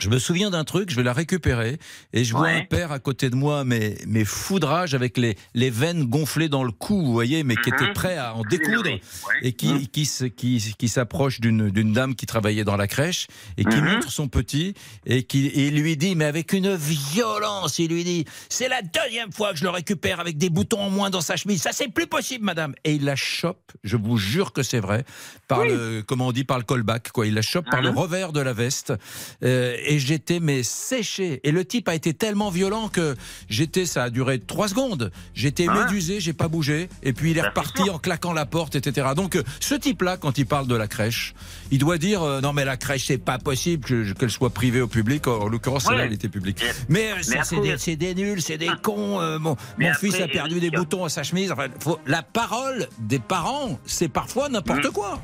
[0.00, 1.78] je me souviens d'un truc, je vais la récupérer,
[2.12, 2.56] et je vois Ouais.
[2.56, 6.64] un père à côté de moi, mais, mais foudrage, avec les, les veines gonflées dans
[6.64, 7.92] le cou, vous voyez, mais qui était Mhm.
[7.92, 9.00] prêt à en découdre, Ouais.
[9.42, 13.26] et qui, qui, qui, qui s'approche d'une dame qui travaillait dans la crèche,
[13.58, 13.84] et qui Mhm.
[13.84, 14.74] montre son petit,
[15.06, 19.32] et qui et lui dit, mais avec une violence, il lui dit, c'est la deuxième
[19.32, 21.88] fois que je le récupère avec des boutons en moins dans sa chemise, ça c'est
[21.88, 22.74] plus possible, madame.
[22.84, 25.04] Et il la chope, je vous jure que c'est vrai,
[25.48, 27.26] par le, comment on dit, par le callback, quoi.
[27.26, 27.98] Il la chope par le Mhm.
[27.98, 28.92] revers de la veste,
[29.44, 31.40] euh, et j'étais mais séché.
[31.42, 33.16] Et le type a été tellement violent que
[33.48, 35.10] j'étais, ça a duré trois secondes.
[35.34, 35.84] J'étais Ah ouais.
[35.86, 39.08] médusé, j'ai pas bougé, et puis il est Bah, reparti en claquant la porte, etc.
[39.16, 41.34] Donc euh, ce type-là, quand il parle de la crèche,
[41.72, 44.80] il doit dire euh, non mais la crèche c'est pas possible que- qu'elle soit privée
[44.80, 45.26] au public.
[45.26, 45.96] En l'occurrence, Ouais.
[45.98, 46.62] elle était publique.
[46.88, 47.42] Mais- euh, mais ça,
[47.78, 49.20] c'est des, nuls, c'est des cons.
[49.20, 49.56] euh, mon
[49.98, 51.50] fils a perdu des boutons à sa chemise.
[51.50, 54.92] Enfin, faut- la parole des parents, c'est parfois n'importe Mhm.
[54.92, 55.20] quoi.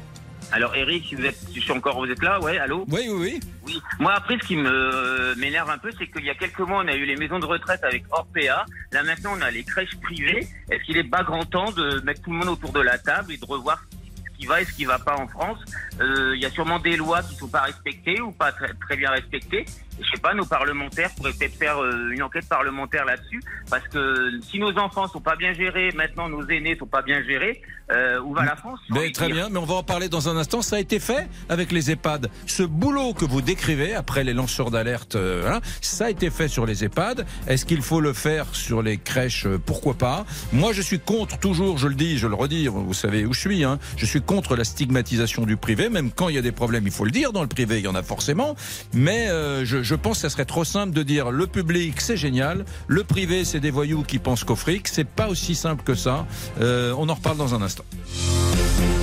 [0.52, 2.84] Alors Eric, si vous êtes, si je suis encore, vous êtes là, ouais, allô?
[2.88, 3.40] Oui, oui, oui.
[3.64, 3.82] Oui.
[3.98, 6.88] Moi après, ce qui me m'énerve un peu, c'est qu'il y a quelques mois, on
[6.88, 8.64] a eu les maisons de retraite avec Orpea.
[8.92, 10.46] Là maintenant, on a les crèches privées.
[10.70, 13.32] Est-ce qu'il est pas grand temps de mettre tout le monde autour de la table
[13.32, 15.58] et de revoir ce qui va et ce qui va pas en France?
[16.00, 18.96] Euh, Il y a sûrement des lois qui sont pas respectées ou pas très, très
[18.96, 19.64] bien respectées.
[19.98, 24.30] Je sais pas, nos parlementaires pourraient peut-être faire euh, une enquête parlementaire là-dessus, parce que
[24.42, 28.20] si nos enfants sont pas bien gérés, maintenant nos aînés sont pas bien gérés, euh,
[28.20, 30.62] où va la France Mais très bien, mais on va en parler dans un instant.
[30.62, 32.28] Ça a été fait avec les EHPAD.
[32.46, 36.48] Ce boulot que vous décrivez après les lanceurs d'alerte, euh, voilà, ça a été fait
[36.48, 37.26] sur les EHPAD.
[37.46, 39.46] Est-ce qu'il faut le faire sur les crèches?
[39.46, 40.24] Euh, Pourquoi pas?
[40.52, 43.40] Moi, je suis contre toujours, je le dis, je le redis, vous savez où je
[43.40, 43.64] suis.
[43.64, 46.86] Hein, je suis contre la stigmatisation du privé, même quand il y a des problèmes,
[46.86, 47.32] il faut le dire.
[47.32, 48.56] Dans le privé, il y en a forcément.
[48.92, 52.16] Mais euh, je, je pense que ça serait trop simple de dire le public, c'est
[52.16, 52.64] génial.
[52.88, 54.88] Le privé, c'est des voyous qui pensent qu'au fric.
[54.88, 56.26] C'est pas aussi simple que ça.
[56.60, 57.75] Euh, on en reparle dans un instant.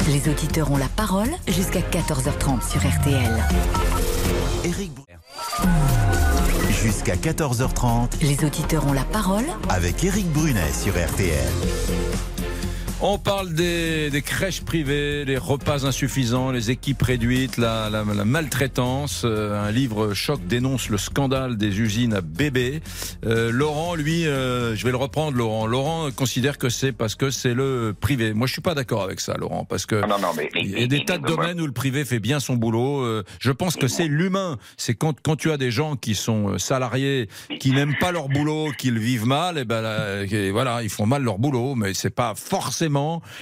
[0.08, 3.44] Les auditeurs ont la parole jusqu'à 14h30 sur RTL.
[4.64, 4.92] Brunet.
[6.70, 12.33] Jusqu'à 14h30 Les auditeurs ont la parole avec Éric Brunet sur RTL.
[13.02, 18.24] On parle des, des crèches privées, les repas insuffisants, les équipes réduites, la, la- la
[18.24, 19.24] maltraitance.
[19.26, 22.82] Euh, un livre choc dénonce le scandale des usines à bébés.
[23.26, 25.66] Euh, Laurent, lui, euh, je vais le reprendre, Laurent.
[25.68, 28.34] Laurent considère que c'est parce que c'est le privé.
[28.34, 30.62] Moi, je suis pas d'accord avec ça, Laurent, parce que Ah non, non, mais- mais-
[30.64, 33.02] il y a des mais- tas de domaines où le privé fait bien son boulot.
[33.02, 34.58] Euh, je pense que c'est l'humain.
[34.78, 37.28] C'est quand, quand tu as des gens qui sont euh, salariés,
[37.60, 40.90] qui n'aiment pas leur boulot, qui le vivent mal, et ben là, et voilà, ils
[40.90, 41.76] font mal leur boulot.
[41.76, 42.83] Mais c'est pas forcément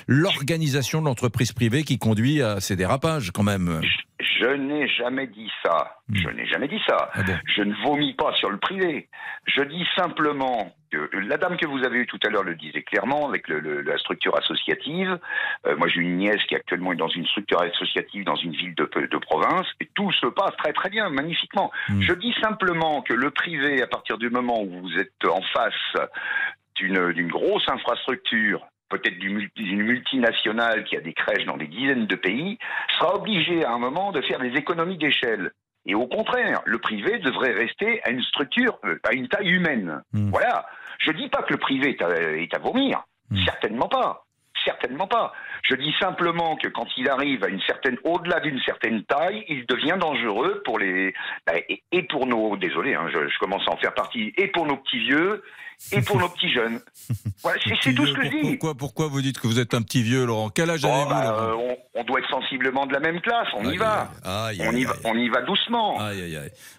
[0.08, 3.82] l'organisation de l'entreprise privée qui conduit à ces dérapages, quand même.
[4.20, 5.98] Je n'ai jamais dit ça.
[6.14, 7.10] Je n'ai jamais dit ça.
[7.56, 9.08] Je ne vomis pas sur le privé.
[9.46, 12.82] Je dis simplement que la dame que vous avez eue tout à l'heure le disait
[12.84, 15.18] clairement avec le- le- la structure associative.
[15.66, 18.76] Euh, moi, j'ai une nièce qui actuellement est dans une structure associative dans une ville
[18.76, 21.72] de, de province et tout se passe très très bien, magnifiquement.
[22.02, 26.08] Je dis simplement que le privé, à partir du moment où vous êtes en face
[26.76, 32.60] d'une grosse infrastructure peut-être d'une multinationale qui a des crèches dans des dizaines de pays,
[33.00, 35.52] sera obligé à un moment de faire des économies d'échelle.
[35.86, 40.04] Et au contraire, le privé devrait rester à une structure, euh, à une taille humaine.
[40.14, 40.68] Voilà.
[41.00, 43.04] Je dis pas que le privé est à, est à vomir.
[43.46, 44.26] Certainement pas.
[44.64, 45.34] Certainement pas.
[45.64, 49.66] Je dis simplement que quand il arrive à une certaine, au-delà d'une certaine taille, il
[49.66, 51.14] devient dangereux pour les,
[51.46, 51.54] bah,
[51.92, 54.78] et, pour nos, désolé, hein, je, je commence à en faire partie, et pour nos
[54.78, 55.44] petits vieux,
[55.92, 56.80] et pour nos petits jeunes.
[57.42, 58.50] Voilà, c'est, tout ce que je dis.
[58.52, 60.50] Pourquoi, pourquoi vous dites que vous êtes un petit vieux, Laurent?
[60.50, 63.48] Quel âge Bon, avez-vous, bah, euh, on, on doit être sensiblement de la même classe,
[63.56, 64.12] on y va.
[64.24, 65.98] aïe, on, y va on y va doucement.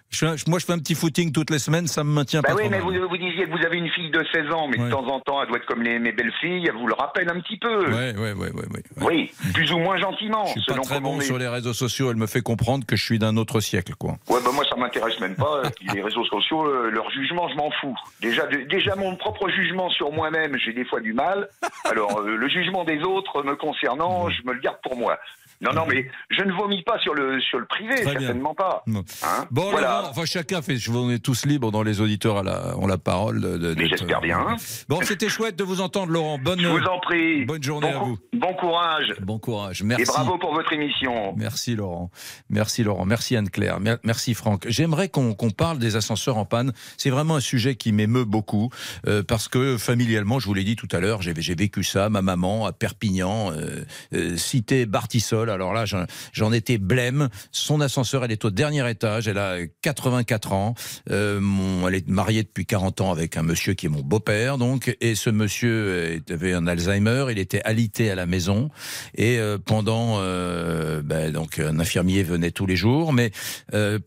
[0.09, 2.55] Je moi, je fais un petit footing toutes les semaines, ça me maintient Bah pas
[2.55, 4.89] oui, mais vous, vous disiez que vous avez une fille de 16 ans, mais de
[4.89, 7.39] temps en temps, elle doit être comme les, mes belles-filles, elle vous le rappelle un
[7.39, 7.89] petit peu.
[7.91, 8.65] Ouais, ouais, ouais, ouais,
[9.01, 11.23] Oui, plus ou moins gentiment, Je suis pas très bon est.
[11.23, 14.11] sur les réseaux sociaux, elle me fait comprendre que je suis d'un autre siècle, quoi.
[14.29, 15.61] Ouais, bah moi ça m'intéresse même pas.
[15.93, 17.95] les réseaux sociaux, euh, leur jugement, je m'en fous.
[18.21, 21.47] Déjà, de- déjà mon propre jugement sur moi-même, j'ai des fois du mal.
[21.85, 25.17] Alors euh, le jugement des autres me concernant, je me le garde pour moi.
[25.63, 28.19] Non, non, mais je ne vomis pas sur le sur le privé, Très bien.
[28.19, 28.83] certainement pas.
[28.87, 29.03] Non.
[29.23, 29.99] Hein Bon, voilà.
[29.99, 30.77] Laurent, enfin chacun fait.
[30.77, 33.41] je- On est tous libres dans les auditeurs à la, ont la parole.
[33.41, 34.55] De, Mais j'espère bien.
[34.89, 36.37] Bon, c'était chouette de vous entendre, Laurent.
[36.37, 37.45] Bonne, Je vous en prie.
[37.45, 38.17] bonne journée Bon à vous.
[38.33, 39.13] Bon courage.
[39.21, 39.83] Bon courage.
[39.83, 40.03] Merci.
[40.03, 41.33] Et bravo pour votre émission.
[41.37, 42.09] Merci Laurent.
[42.49, 43.05] Merci Laurent.
[43.05, 43.79] Merci Anne-Claire.
[43.79, 44.65] Mer- Merci Franck.
[44.67, 46.73] J'aimerais qu'on qu'on parle des ascenseurs en panne.
[46.97, 48.69] C'est vraiment un sujet qui m'émeut beaucoup
[49.07, 52.09] euh, parce que familialement, je vous l'ai dit tout à l'heure, j'ai j'ai vécu ça.
[52.09, 55.49] Ma maman à Perpignan, euh, euh, cité Bartissol.
[55.53, 57.29] Alors là, j'en- étais blême.
[57.51, 59.27] Son ascenseur, elle est au dernier étage.
[59.27, 60.75] Elle a 84 ans.
[61.09, 61.39] Euh,
[61.87, 64.95] elle est mariée depuis 40 ans avec un monsieur qui est mon beau-père, donc.
[65.01, 67.25] Et ce monsieur avait un Alzheimer.
[67.31, 68.69] Il était alité à la maison.
[69.15, 73.31] Et euh, pendant, euh, ben, donc, un infirmier venait tous les jours, mais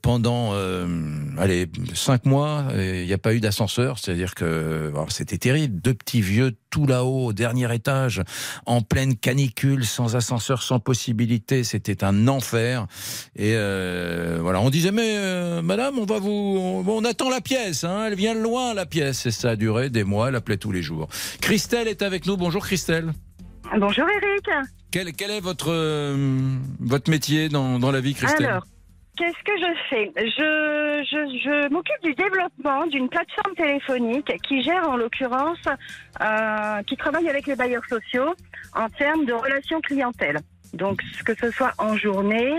[0.02, 0.52] pendant,
[1.38, 3.98] allez, cinq mois, il n'y a pas eu d'ascenseur.
[3.98, 5.80] C'est-à-dire que c'était terrible.
[5.80, 8.22] Deux petits vieux tout là-haut, au dernier étage,
[8.66, 11.64] en pleine canicule, sans ascenseur, sans possibilité.
[11.64, 12.86] C'était un enfer.
[13.34, 17.40] Et euh, voilà, on disait mais euh, Madame, on va vous, on, on attend la
[17.40, 17.82] pièce.
[17.82, 19.24] Hein, elle vient de loin la pièce.
[19.24, 20.28] Et ça a duré des mois.
[20.28, 21.08] Elle appelait tous les jours.
[21.40, 22.36] Christelle est avec nous.
[22.36, 23.14] Bonjour Christelle.
[23.78, 24.46] Bonjour Eric.
[24.90, 28.46] Quel, quel est votre euh, votre métier dans, dans la vie, Christelle?
[28.46, 28.66] Alors,
[29.16, 34.88] qu'est-ce que je fais Je, je, je m'occupe du développement d'une plateforme téléphonique qui gère
[34.88, 35.58] en l'occurrence,
[36.20, 38.34] euh, qui travaille avec les bailleurs sociaux
[38.74, 40.38] en termes de relations clientèle.
[40.74, 42.52] Donc, que ce soit en journée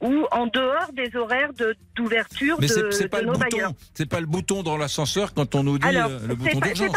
[0.00, 2.80] ou en dehors des horaires de- d'ouverture Mais de, de
[3.18, 3.38] le nos bouton.
[3.50, 3.72] bailleurs.
[3.94, 6.96] C'est pas le bouton dans l'ascenseur quand on nous dit Alors, euh, le bouton d'urgence.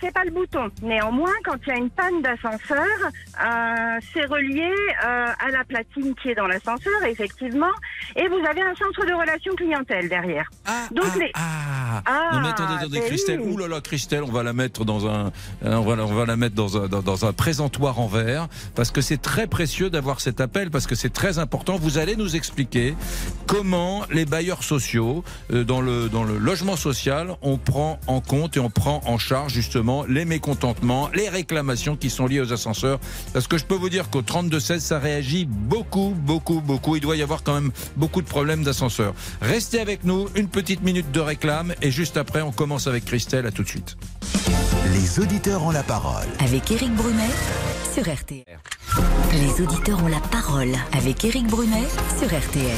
[0.00, 0.68] C'est pas le bouton.
[0.82, 4.70] Néanmoins, quand il y a une panne d'ascenseur, euh, c'est relié
[5.04, 7.72] euh, à la platine qui est dans l'ascenseur, effectivement,
[8.16, 10.48] et vous avez un centre de relations clientèle derrière.
[10.92, 11.30] Donc les...
[11.34, 13.40] Ah, Ah, non mais attendez, attendez, Christelle.
[13.40, 13.52] oui.
[13.54, 15.26] Ouh là là, Christelle, on va la mettre dans un,
[15.64, 18.48] euh, on va, on va la mettre dans un, dans, dans un présentoir en verre
[18.74, 21.76] parce que c'est très précieux d'avoir cet appel parce que c'est très important.
[21.76, 22.94] Vous allez nous expliquer
[23.46, 28.56] comment les bailleurs sociaux euh, dans le dans le logement social, on prend en compte
[28.56, 32.98] et on prend en charge justement les mécontentements, les réclamations qui sont liées aux ascenseurs.
[33.32, 36.96] Parce que je peux vous dire qu'au 32 16, ça réagit beaucoup, beaucoup, beaucoup.
[36.96, 39.14] Il doit y avoir quand même beaucoup de problèmes d'ascenseur.
[39.40, 43.46] Restez avec nous, une petite minute de réclame et juste après, on commence avec Christelle.
[43.46, 43.96] À tout de suite.
[44.92, 46.26] Les auditeurs ont la parole.
[46.38, 47.30] Avec Éric Brunet
[47.94, 48.44] sur RTL.
[49.32, 52.70] Les auditeurs ont la parole avec Éric Brunet sur RTL.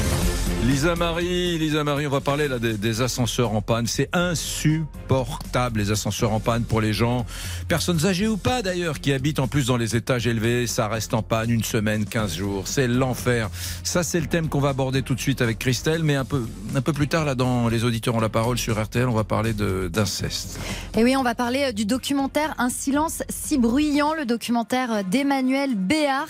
[0.63, 3.85] Lisa Marie, Lisa Marie, on va parler là des, des ascenseurs en panne.
[3.85, 7.25] C'est insupportable les ascenseurs en panne pour les gens,
[7.67, 10.65] personnes âgées ou pas d'ailleurs, qui habitent en plus dans les étages élevés.
[10.65, 12.67] Ça reste en panne une semaine, 15 jours.
[12.67, 13.49] C'est l'enfer.
[13.83, 16.47] Ça, c'est le thème qu'on va aborder tout de suite avec Christelle, mais un peu,
[16.75, 19.23] un peu plus tard là dans les auditeurs ont la parole sur RTL, on va
[19.23, 20.59] parler d'inceste.
[20.97, 25.75] Et oui, on va parler du documentaire Un silence si bruyant, le documentaire d'Emmanuel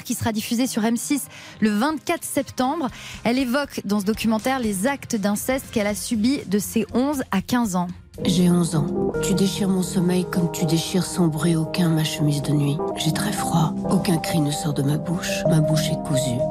[0.03, 1.21] Qui sera diffusé sur M6
[1.59, 2.89] le 24 septembre.
[3.23, 7.41] Elle évoque dans ce documentaire les actes d'inceste qu'elle a subis de ses 11 à
[7.41, 7.87] 15 ans.
[8.25, 8.87] J'ai 11 ans.
[9.21, 12.77] Tu déchires mon sommeil comme tu déchires sans bruit aucun ma chemise de nuit.
[12.95, 13.75] J'ai très froid.
[13.91, 15.43] Aucun cri ne sort de ma bouche.
[15.47, 16.41] Ma bouche est cousue.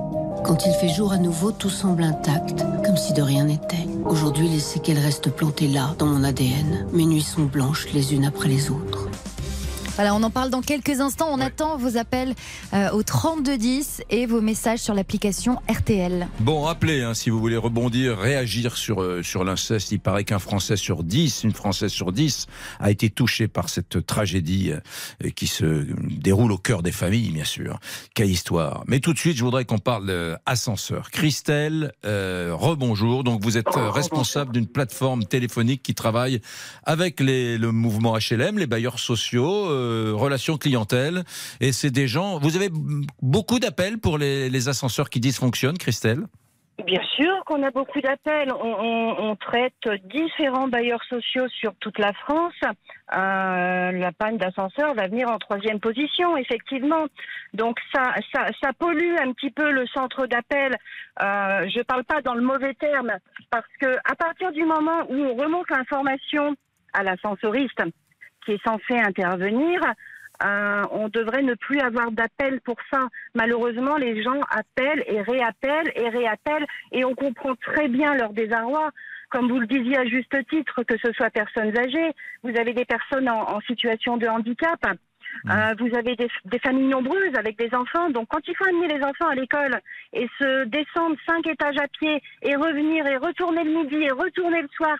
[0.45, 3.89] Quand il fait jour à nouveau, tout semble intact, comme si de rien n'était.
[4.05, 6.87] Aujourd'hui, les séquelles restent plantées là, dans mon ADN.
[6.93, 9.09] Mes nuits sont blanches les unes après les autres.
[9.97, 11.29] Voilà, on en parle dans quelques instants.
[11.31, 12.35] On attend vos appels
[12.75, 16.29] euh, au 3210 et vos messages sur l'application RTL.
[16.41, 20.39] Bon, rappelez, hein, si vous voulez rebondir, réagir sur, euh, sur l'inceste, il paraît qu'un
[20.39, 22.47] Français sur 10, une Française sur 10,
[22.79, 24.71] a été touché par cette tragédie
[25.25, 27.81] euh, qui se déroule au cœur des familles, bien sûr.
[28.15, 28.85] Quelle histoire.
[28.87, 31.11] Mais tout de suite, je voudrais qu'on parle euh, ascenseur.
[31.11, 33.25] Christelle, euh, rebonjour.
[33.25, 36.41] Donc, vous êtes euh, responsable d'une plateforme téléphonique qui travaille
[36.85, 41.25] avec les, le mouvement HLM, les bailleurs sociaux, euh, relations clientèle.
[41.61, 42.39] Et c'est des gens.
[42.39, 42.71] Vous avez
[43.23, 46.25] beaucoup d'appels pour les, ascenseurs qui dysfonctionnent, Christelle?
[46.85, 48.53] Bien sûr qu'on a beaucoup d'appels.
[48.53, 52.55] On, traite différents bailleurs sociaux sur toute la France.
[52.65, 57.07] Euh, la panne d'ascenseur va venir en troisième position, effectivement.
[57.55, 60.77] Donc ça, ça, pollue un petit peu le centre d'appel.
[61.23, 63.13] Euh, je parle pas dans le mauvais terme,
[63.51, 66.57] parce que à partir du moment où on remonte l'information
[66.93, 67.83] à l'ascensoriste
[68.47, 69.81] qui est censé intervenir,
[70.45, 73.09] euh, on devrait ne plus avoir d'appel pour ça.
[73.35, 78.91] Malheureusement, les gens appellent et réappellent et réappellent et on comprend très bien leur désarroi.
[79.29, 82.13] Comme vous le disiez à juste titre, que ce soit personnes âgées,
[82.45, 84.79] vous avez des personnes en, en situation de handicap.
[85.51, 88.09] Euh, vous avez des, des familles nombreuses avec des enfants.
[88.11, 89.81] Donc, quand il faut amener les enfants à l'école
[90.13, 94.63] et se descendre cinq étages à pied et revenir et retourner le midi et retourner
[94.63, 94.97] le soir,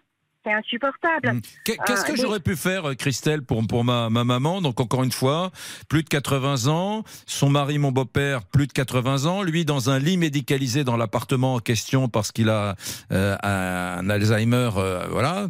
[0.47, 1.41] c'est insupportable.
[1.65, 4.61] Qu'est-ce Euh, que les- j'aurais pu faire, euh, Christelle, pour, pour ma, ma maman?
[4.63, 5.51] Donc, encore une fois,
[5.89, 7.03] plus de 80 ans.
[7.27, 9.43] Son mari, mon beau-père, plus de 80 ans.
[9.43, 12.77] Lui, dans un lit médicalisé dans l'appartement en question parce qu'il a
[13.13, 14.71] euh, un Alzheimer.
[14.77, 15.49] euh, voilà.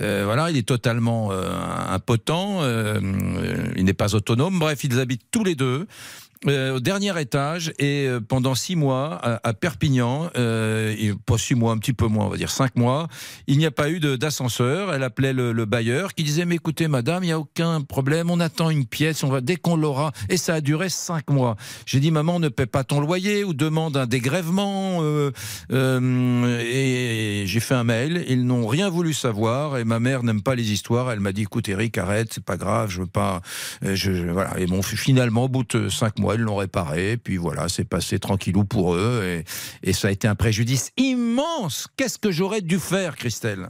[0.00, 2.60] Voilà, il est totalement impotent.
[3.76, 4.58] il n'est pas autonome.
[4.58, 5.86] Bref, ils habitent tous les deux.
[6.48, 11.72] Euh, au dernier étage et euh, pendant six mois à, Perpignan, euh, pas six mois,
[11.72, 13.08] un petit peu moins, on va dire cinq mois,
[13.46, 14.94] il n'y a pas eu d'ascenseur.
[14.94, 18.30] Elle appelait le, le bailleur qui disait mais écoutez madame, il n'y a aucun problème,
[18.30, 20.12] on attend une pièce, on va dès qu'on l'aura.
[20.28, 21.56] Et ça a duré cinq mois.
[21.84, 25.02] J'ai dit maman ne paie pas ton loyer ou demande un dégrèvement.
[25.72, 30.54] et j'ai fait un mail, ils n'ont rien voulu savoir et ma mère n'aime pas
[30.54, 31.10] les histoires.
[31.10, 33.40] Elle m'a dit écoute Eric arrête, c'est pas grave, je veux pas.
[33.82, 34.58] voilà.
[34.58, 37.16] Et bon finalement au bout de cinq mois ils l'ont réparé.
[37.16, 39.44] Puis voilà c'est passé tranquillou pour eux et,
[39.82, 41.88] et ça a été un préjudice immense.
[41.96, 43.68] Qu'est-ce que j'aurais dû faire Christelle?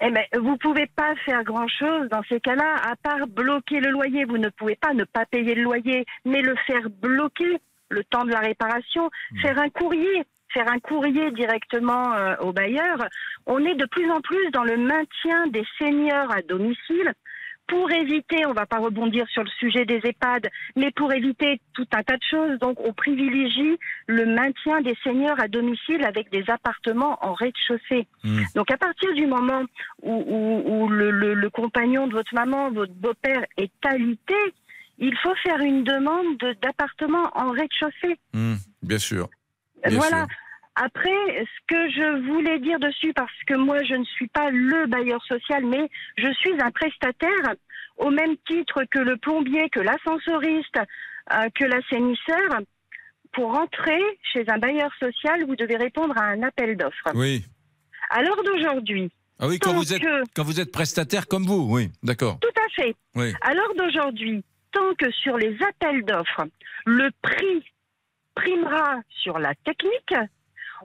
[0.00, 4.24] Eh ben, vous pouvez pas faire grand-chose dans ces cas-là, à part bloquer le loyer.
[4.24, 7.58] Vous ne pouvez pas ne pas payer le loyer, mais le faire bloquer
[7.90, 9.08] le temps de la réparation,
[9.40, 13.06] faire un courrier, faire un courrier directement euh, au bailleur.
[13.46, 17.12] On est de plus en plus dans le maintien des seniors à domicile.
[17.66, 21.86] Pour éviter, on va pas rebondir sur le sujet des EHPAD, mais pour éviter tout
[21.94, 26.44] un tas de choses, donc on privilégie le maintien des seniors à domicile avec des
[26.50, 28.06] appartements en rez-de-chaussée.
[28.54, 29.62] Donc à partir du moment
[30.02, 34.34] où, où- où le, le- le compagnon de votre maman, votre beau-père est alité,
[34.98, 38.18] il faut faire une demande de- d'appartement en rez-de-chaussée.
[38.34, 39.28] Hmm, Bien sûr.
[39.86, 40.18] Bien voilà.
[40.18, 40.26] sûr.
[40.76, 44.86] Après, ce que je voulais dire dessus, parce que moi je ne suis pas le
[44.86, 47.54] bailleur social, mais je suis un prestataire
[47.96, 50.78] au même titre que le plombier, que l'ascensoriste,
[51.32, 52.60] euh, que l'assainisseur.
[53.32, 54.00] Pour entrer
[54.32, 57.10] chez un bailleur social, vous devez répondre à un appel d'offres.
[57.14, 57.44] Oui.
[58.10, 59.10] À l'heure d'aujourd'hui,
[59.40, 62.38] Ah oui, quand vous êtes que- quand vous êtes prestataire comme vous, oui, d'accord.
[62.40, 62.94] tout à fait.
[63.16, 63.32] Oui.
[63.42, 66.46] À l'heure d'aujourd'hui, tant que sur les appels d'offres,
[66.86, 67.64] le prix
[68.36, 70.14] primera sur la technique,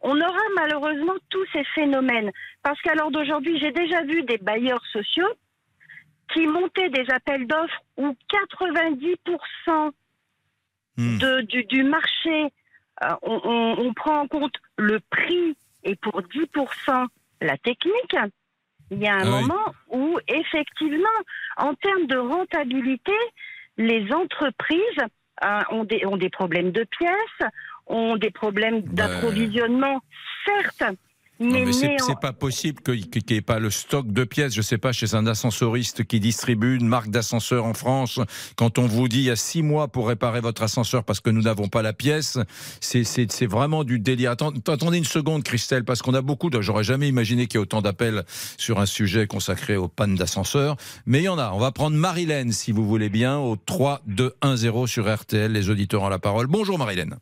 [0.03, 2.31] on aura malheureusement tous ces phénomènes.
[2.63, 5.27] Parce qu'à l'heure d'aujourd'hui, j'ai déjà vu des bailleurs sociaux
[6.33, 9.91] qui montaient des appels d'offres où 90%
[11.19, 12.51] de- du, du marché,
[13.03, 17.07] euh, on, on- on prend en compte le prix et pour 10%
[17.41, 18.15] la technique.
[18.91, 19.41] Il y a un Ah oui.
[19.47, 21.07] moment où, effectivement,
[21.57, 23.13] en termes de rentabilité,
[23.77, 24.99] les entreprises
[25.45, 27.49] euh, ont, des, ont des problèmes de pièces,
[27.89, 29.99] ont des problèmes d'approvisionnement,
[30.45, 30.95] certes,
[31.41, 34.53] Mais mais c'est pas possible qu'il n'y ait pas le stock de pièces.
[34.53, 38.19] Je sais pas, chez un ascensoriste qui distribue une marque d'ascenseur en France,
[38.57, 41.29] quand on vous dit il y a six mois pour réparer votre ascenseur parce que
[41.29, 42.37] nous n'avons pas la pièce,
[42.81, 44.31] c'est- vraiment du délire.
[44.31, 46.59] Attends- attendez une seconde, Christelle, parce qu'on a beaucoup de.
[46.59, 48.23] J'aurais jamais imaginé qu'il y ait autant d'appels
[48.57, 50.75] sur un sujet consacré aux pannes d'ascenseur.
[51.05, 51.51] Mais il y en a.
[51.53, 55.53] On va prendre Marilène, si vous voulez bien, au 3 2 1 0 sur RTL.
[55.53, 56.47] Les auditeurs ont la parole.
[56.47, 57.15] Bonjour, Marilène.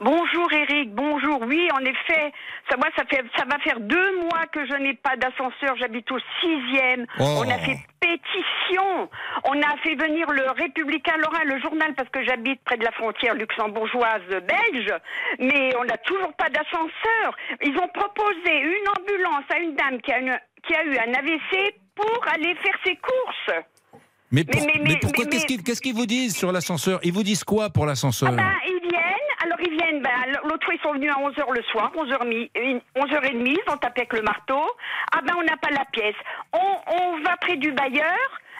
[0.00, 1.40] Bonjour Eric, bonjour.
[1.46, 2.32] Oui, en effet,
[2.70, 5.76] ça, moi, ça, fait, ça va faire deux mois que je n'ai pas d'ascenseur.
[5.78, 7.06] J'habite au sixième.
[7.18, 7.42] Oh.
[7.44, 9.10] On a fait pétition.
[9.44, 12.92] On a fait venir le Républicain Lorrain, le journal, parce que j'habite près de la
[12.92, 14.92] frontière luxembourgeoise belge.
[15.38, 17.36] Mais on n'a toujours pas d'ascenseur.
[17.62, 21.12] Ils ont proposé une ambulance à une dame qui a, une- qui a eu un
[21.14, 23.64] AVC pour aller faire ses courses.
[24.32, 26.98] Mais, pour- mais- mais mais- pourquoi mais- Qu'est-ce qu'ils qu'est-ce qu'ils vous disent sur l'ascenseur?
[27.04, 28.30] Ils vous disent quoi pour l'ascenseur?
[28.32, 28.50] Ah ben,
[29.66, 30.10] ils viennent, ben,
[30.44, 32.18] l'autre fois ils sont venus à 11h le soir, 11h,
[32.96, 34.62] 11h30, ils ont tapé avec le marteau.
[35.12, 36.16] Ah ben on n'a pas la pièce.
[36.52, 38.18] On, on va près du bailleur,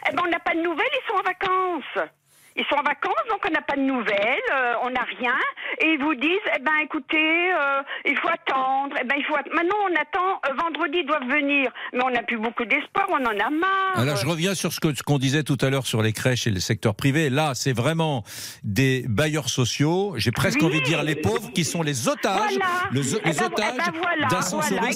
[0.09, 2.09] eh ben on n'a pas de nouvelles, ils sont en vacances.
[2.57, 5.35] Ils sont en vacances, donc on n'a pas de nouvelles, euh, on n'a rien.
[5.81, 8.95] Et ils vous disent, eh ben écoutez, euh, il faut attendre.
[9.01, 11.69] Eh ben il faut att- Maintenant on attend, euh, vendredi ils doivent venir.
[11.93, 13.93] Mais on n'a plus beaucoup d'espoir, on en a marre.
[13.99, 16.47] Alors je reviens sur ce que- ce qu'on disait tout à l'heure sur les crèches
[16.47, 17.29] et le secteur privé.
[17.29, 18.23] Là, c'est vraiment
[18.63, 20.67] des bailleurs sociaux, j'ai presque Oui.
[20.67, 22.65] envie de dire les pauvres, qui sont les otages, Voilà.
[22.91, 24.27] le- les Eh ben, otages eh ben voilà,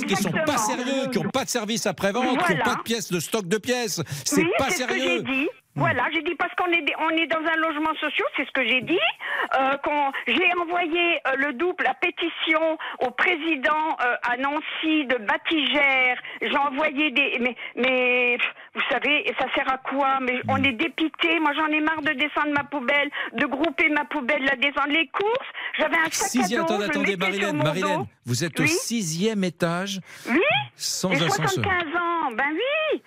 [0.07, 3.11] qui sont pas sérieux, qui n'ont pas de service après-vente, qui n'ont pas de pièces,
[3.11, 4.01] de stock de pièces.
[4.23, 5.23] C'est oui, pas ce que sérieux.
[5.79, 8.65] Voilà, j'ai dit parce qu'on est, on est dans un logement social, c'est ce que
[8.67, 8.99] j'ai dit.
[9.59, 9.77] Euh,
[10.27, 16.17] j'ai envoyé euh, le double, la pétition au président euh, à Nancy de Batigère.
[16.41, 18.37] J'ai envoyé des, mais, mais
[18.75, 20.19] vous savez, ça sert à quoi?
[20.21, 21.39] Mais on est dépité.
[21.39, 25.07] Moi, j'en ai marre de descendre ma poubelle, de grouper ma poubelle, la descendre les
[25.07, 25.47] courses.
[25.77, 26.73] J'avais un sac Sixième, à dos.
[26.81, 30.39] attendez, je attendez, Marilène, vous êtes au sixième étage, Oui.
[30.75, 31.63] sans ascenseur.
[31.63, 33.01] 75 ans, ben oui.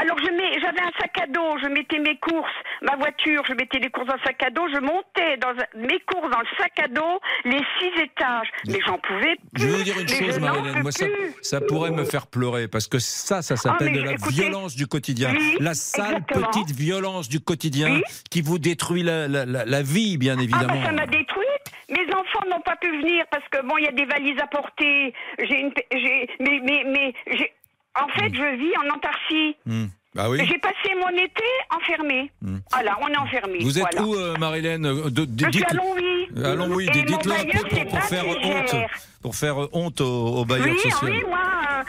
[0.00, 2.50] Alors je mets, j'avais un sac à dos, je mettais mes courses,
[2.82, 5.98] ma voiture, je mettais les courses dans le sac à dos, je montais dans mes
[6.00, 8.48] courses dans le sac à dos, les six étages.
[8.68, 9.62] Mais j'en pouvais plus.
[9.62, 11.06] Je vais vous dire une chose, peux Moi, ça,
[11.42, 14.42] ça pourrait me faire pleurer parce que ça, ça s'appelle Ah, mais de la écoutez,
[14.42, 15.32] violence du quotidien.
[15.32, 16.46] oui, la sale exactement.
[16.48, 18.02] petite violence du quotidien Oui.
[18.30, 20.74] qui vous détruit la, la- la- la vie, bien Ah évidemment.
[20.80, 21.46] bah ça m'a détruite.
[21.90, 24.46] Mes enfants n'ont pas pu venir parce que bon, il y a des valises à
[24.46, 25.14] porter.
[25.38, 27.50] J'ai une, j'ai, mais mais mais j'ai,
[27.96, 29.56] en fait, je vis en Antarctique.
[29.66, 29.86] Hmm.
[30.14, 30.38] Bah oui.
[30.46, 31.44] J'ai passé mon été
[31.76, 32.32] enfermé.
[32.72, 33.58] Voilà, on est enfermé.
[33.60, 34.06] Vous êtes voilà.
[34.08, 36.44] où, euh, Marilène Euh, de- de- Je suis dites- à Longwy.
[36.44, 38.74] À Longwy, Et dites- mon dites-le pour, pour faire honte,
[39.22, 41.08] pour faire honte aux, aux bailleurs Oui, sociaux.
[41.10, 41.38] oui, moi,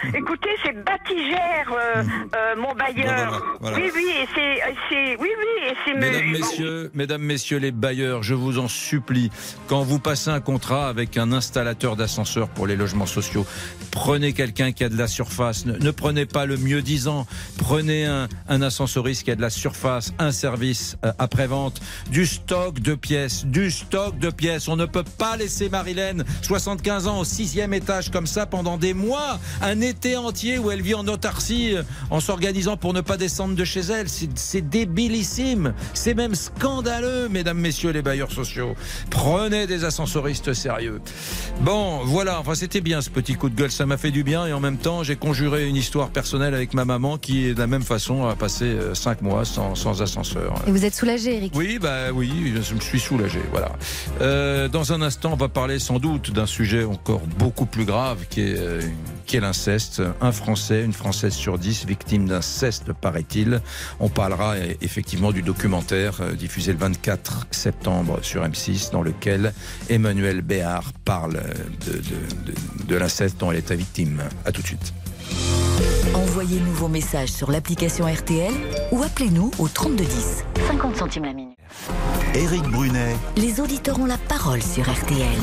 [0.06, 2.04] euh, écoutez, c'est Batigère, euh,
[2.36, 3.30] euh, mon bailleur.
[3.60, 3.78] Voilà, voilà.
[3.78, 5.94] Oui, oui, et c'est, c'est, oui, oui, et c'est.
[5.94, 9.30] Mesdames, me- messieurs, mesdames, messieurs les bailleurs, je vous en supplie,
[9.68, 13.46] quand vous passez un contrat avec un installateur d'ascenseur pour les logements sociaux,
[13.92, 15.66] prenez quelqu'un qui a de la surface.
[15.66, 17.28] Ne, ne prenez pas le mieux disant.
[17.58, 22.80] Prenez un, un ascensoriste qui a de la surface, un service euh, après-vente, du stock
[22.80, 24.68] de pièces, du stock de pièces.
[24.68, 28.94] On ne peut pas laisser Marilène, 75 ans, au sixième étage comme ça pendant des
[28.94, 33.18] mois, un été entier où elle vit en autarcie euh, en s'organisant pour ne pas
[33.18, 34.08] descendre de chez elle.
[34.10, 35.74] C'est débilissime.
[35.94, 38.76] C'est même scandaleux, mesdames, messieurs les bailleurs sociaux.
[39.10, 41.02] Prenez des ascensoristes sérieux.
[41.62, 42.40] Bon, voilà.
[42.40, 43.72] Enfin, c'était bien ce petit coup de gueule.
[43.72, 46.74] Ça m'a fait du bien et en même temps, j'ai conjuré une histoire personnelle avec
[46.74, 50.56] ma maman qui, de la même façon, a passé euh, cinq mois sans, sans ascenseur.
[50.68, 51.54] Et vous êtes soulagé, Eric?
[51.56, 53.40] Oui, bah oui, je me suis soulagé.
[53.52, 53.72] Voilà.
[54.22, 58.26] Euh, dans un instant, on va parler sans doute d'un sujet encore beaucoup plus grave,
[58.30, 58.82] qui est, euh,
[59.26, 60.02] qui est l'inceste.
[60.22, 63.62] Un Français, une Française sur dix victime d'inceste, paraît-il.
[64.00, 69.54] On parlera euh, effectivement du documentaire euh, diffusé le 24 septembre sur M6, dans lequel
[69.90, 71.42] Emmanuel Béard parle
[71.86, 74.22] de, de, de, de l'inceste dont elle est victime.
[74.46, 74.94] À tout de suite.
[76.14, 78.54] Envoyez-nous vos messages sur l'application RTL
[78.92, 80.44] ou appelez-nous au 3210.
[80.68, 81.58] 50 centimes la minute.
[82.36, 85.38] Éric Brunet, Les auditeurs ont la parole sur RTL.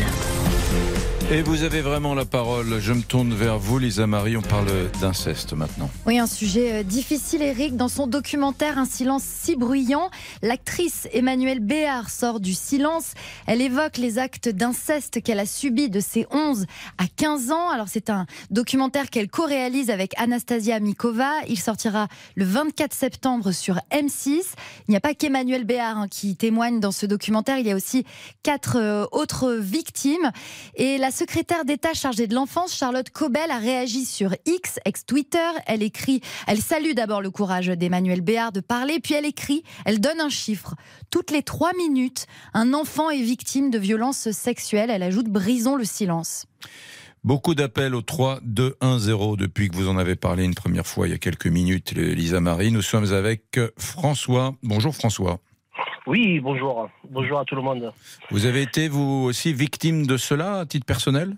[1.29, 2.79] Et vous avez vraiment la parole.
[2.79, 4.37] Je me tourne vers vous, Lisa Marie.
[4.37, 4.69] On parle
[5.01, 5.91] d'inceste maintenant.
[6.07, 7.77] Oui, un sujet euh, difficile, Eric.
[7.77, 10.09] Dans son documentaire Un silence si bruyant,
[10.41, 13.15] l'actrice Emmanuelle Béard sort du silence.
[13.49, 16.67] Elle évoque les actes d'inceste qu'elle a subis de ses 11
[16.99, 17.71] à 15 ans.
[17.71, 21.33] Alors, c'est un documentaire qu'elle co-réalise avec Anastasia Mikova.
[21.49, 24.43] Il sortira le 24 septembre sur M6.
[24.87, 27.59] Il n'y a pas qu'Emmanuelle Béard hein, qui témoigne dans ce documentaire.
[27.59, 28.05] Il y a aussi
[28.45, 30.31] quatre euh, autres victimes.
[30.77, 35.49] Et la secrétaire d'État chargée de l'enfance, Charlotte Cobel, a réagi sur X, ex-Twitter.
[35.67, 39.99] Elle écrit, elle salue d'abord le courage d'Emmanuel Béard de parler, puis elle écrit, elle
[39.99, 40.75] donne un chiffre.
[41.11, 44.91] Toutes les trois minutes, un enfant est victime de violences sexuelles.
[44.91, 46.45] Elle ajoute, brisons le silence.
[47.25, 50.87] Beaucoup d'appels au 3 2 1 0 depuis que vous en avez parlé une première
[50.87, 52.71] fois il y a quelques minutes, Lisa Marie.
[52.71, 54.55] Nous sommes avec François.
[54.63, 55.41] Bonjour François.
[56.07, 56.89] Oui, bonjour.
[57.11, 57.93] Bonjour à tout le monde.
[58.31, 61.35] Vous avez été vous aussi victime de cela à titre personnel?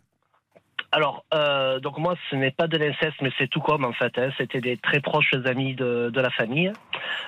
[0.92, 4.12] Alors, euh, donc moi, ce n'est pas de l'inceste, mais c'est tout comme en fait.
[4.16, 4.30] Hein.
[4.36, 6.72] C'était des très proches amis de, de la famille.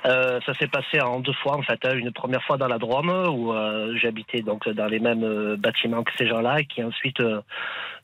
[0.06, 1.78] Euh, ça s'est passé en deux fois en fait.
[1.84, 1.94] Hein.
[1.94, 6.02] Une première fois dans la Drôme où euh, j'habitais donc dans les mêmes euh, bâtiments
[6.02, 7.40] que ces gens-là, qui ensuite euh,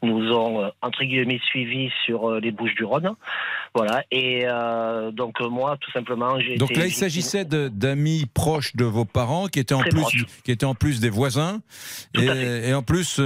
[0.03, 3.13] nous ont entre guillemets suivis sur les Bouches du Rhône.
[3.75, 4.03] Voilà.
[4.11, 4.45] Et
[5.13, 6.57] donc moi, tout simplement, j'ai.
[6.57, 10.27] Donc été là, il s'agissait d'amis proches de vos parents qui étaient en Très plus,
[10.45, 11.61] qui étaient en plus des voisins.
[12.15, 13.21] Et, et en plus,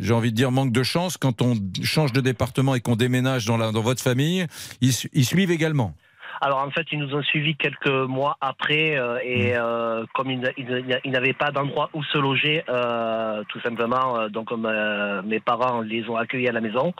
[0.00, 3.44] j'ai envie de dire manque de chance quand on change de département et qu'on déménage
[3.44, 4.46] dans, la, dans votre famille,
[4.80, 5.94] ils suivent également.
[6.40, 10.42] Alors en fait, ils nous ont suivis quelques mois après euh, et euh, comme ils,
[10.58, 15.40] ils- ils n'avaient pas d'endroit où se loger, euh, tout simplement, euh, donc euh, mes
[15.40, 16.92] parents les ont accueillis à la maison.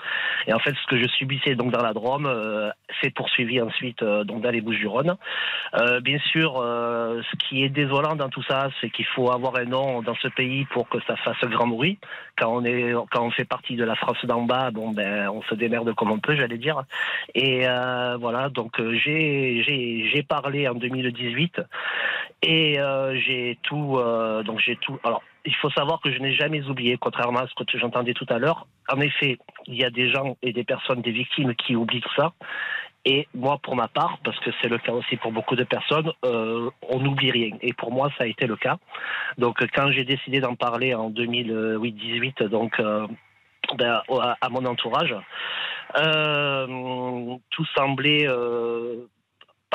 [0.47, 2.71] Et en fait, ce que je subissais donc dans la Drôme, euh,
[3.03, 5.17] s'est poursuivi ensuite euh, donc dans les Bouches-du-Rhône.
[5.75, 9.57] Euh, bien sûr, euh, ce qui est désolant dans tout ça, c'est qu'il faut avoir
[9.57, 11.99] un nom dans ce pays pour que ça fasse grand bruit.
[12.39, 15.43] Quand on est, quand on fait partie de la France d'en bas, bon ben, on
[15.43, 16.83] se démerde comme on peut, j'allais dire.
[17.35, 19.26] Et euh, voilà, donc euh, j'ai
[19.63, 21.61] j'ai parlé en 2018
[22.43, 24.99] et euh, j'ai tout euh, donc j'ai tout.
[25.05, 28.27] Alors il faut savoir que je n'ai jamais oublié, contrairement à ce que j'entendais tout
[28.29, 28.67] à l'heure.
[28.89, 32.15] En effet, il y a des gens et des personnes, des victimes qui oublient tout
[32.17, 32.33] ça.
[33.05, 36.11] Et moi, pour ma part, parce que c'est le cas aussi pour beaucoup de personnes,
[36.25, 37.57] euh, on n'oublie rien.
[37.63, 38.79] Et pour moi, ça a été le cas.
[39.39, 42.83] Donc, quand j'ai décidé d'en parler en 2018, donc
[43.79, 44.03] ben,
[44.41, 45.15] à, mon entourage,
[45.95, 48.27] tout semblait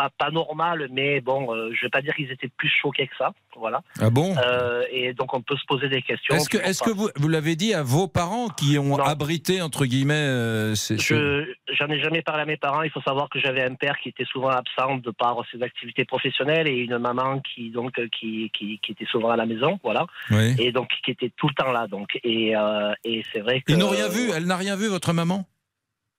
[0.02, 3.16] pas, pas normal, mais bon, euh, je vais pas dire qu'ils étaient plus choqués que
[3.18, 3.82] ça, voilà.
[4.00, 6.36] Ah bon Euh, Et donc, on peut se poser des questions.
[6.36, 9.86] Est-ce que, pas- que vous, vous l'avez dit à vos parents qui ont abrité, entre
[9.86, 12.82] guillemets, euh, ces, Je j'en ai jamais parlé à mes parents.
[12.84, 16.06] Il faut savoir que j'avais un père qui était souvent absent de par ses activités
[16.06, 19.80] professionnelles et une maman qui donc euh, qui, qui, qui était souvent à la maison,
[19.84, 20.06] voilà.
[20.30, 20.56] Oui.
[20.60, 22.54] Et donc qui était tout le temps là, donc et
[23.04, 25.46] et c'est vrai que Ils n'ont rien vu Elle n'a rien vu, votre maman?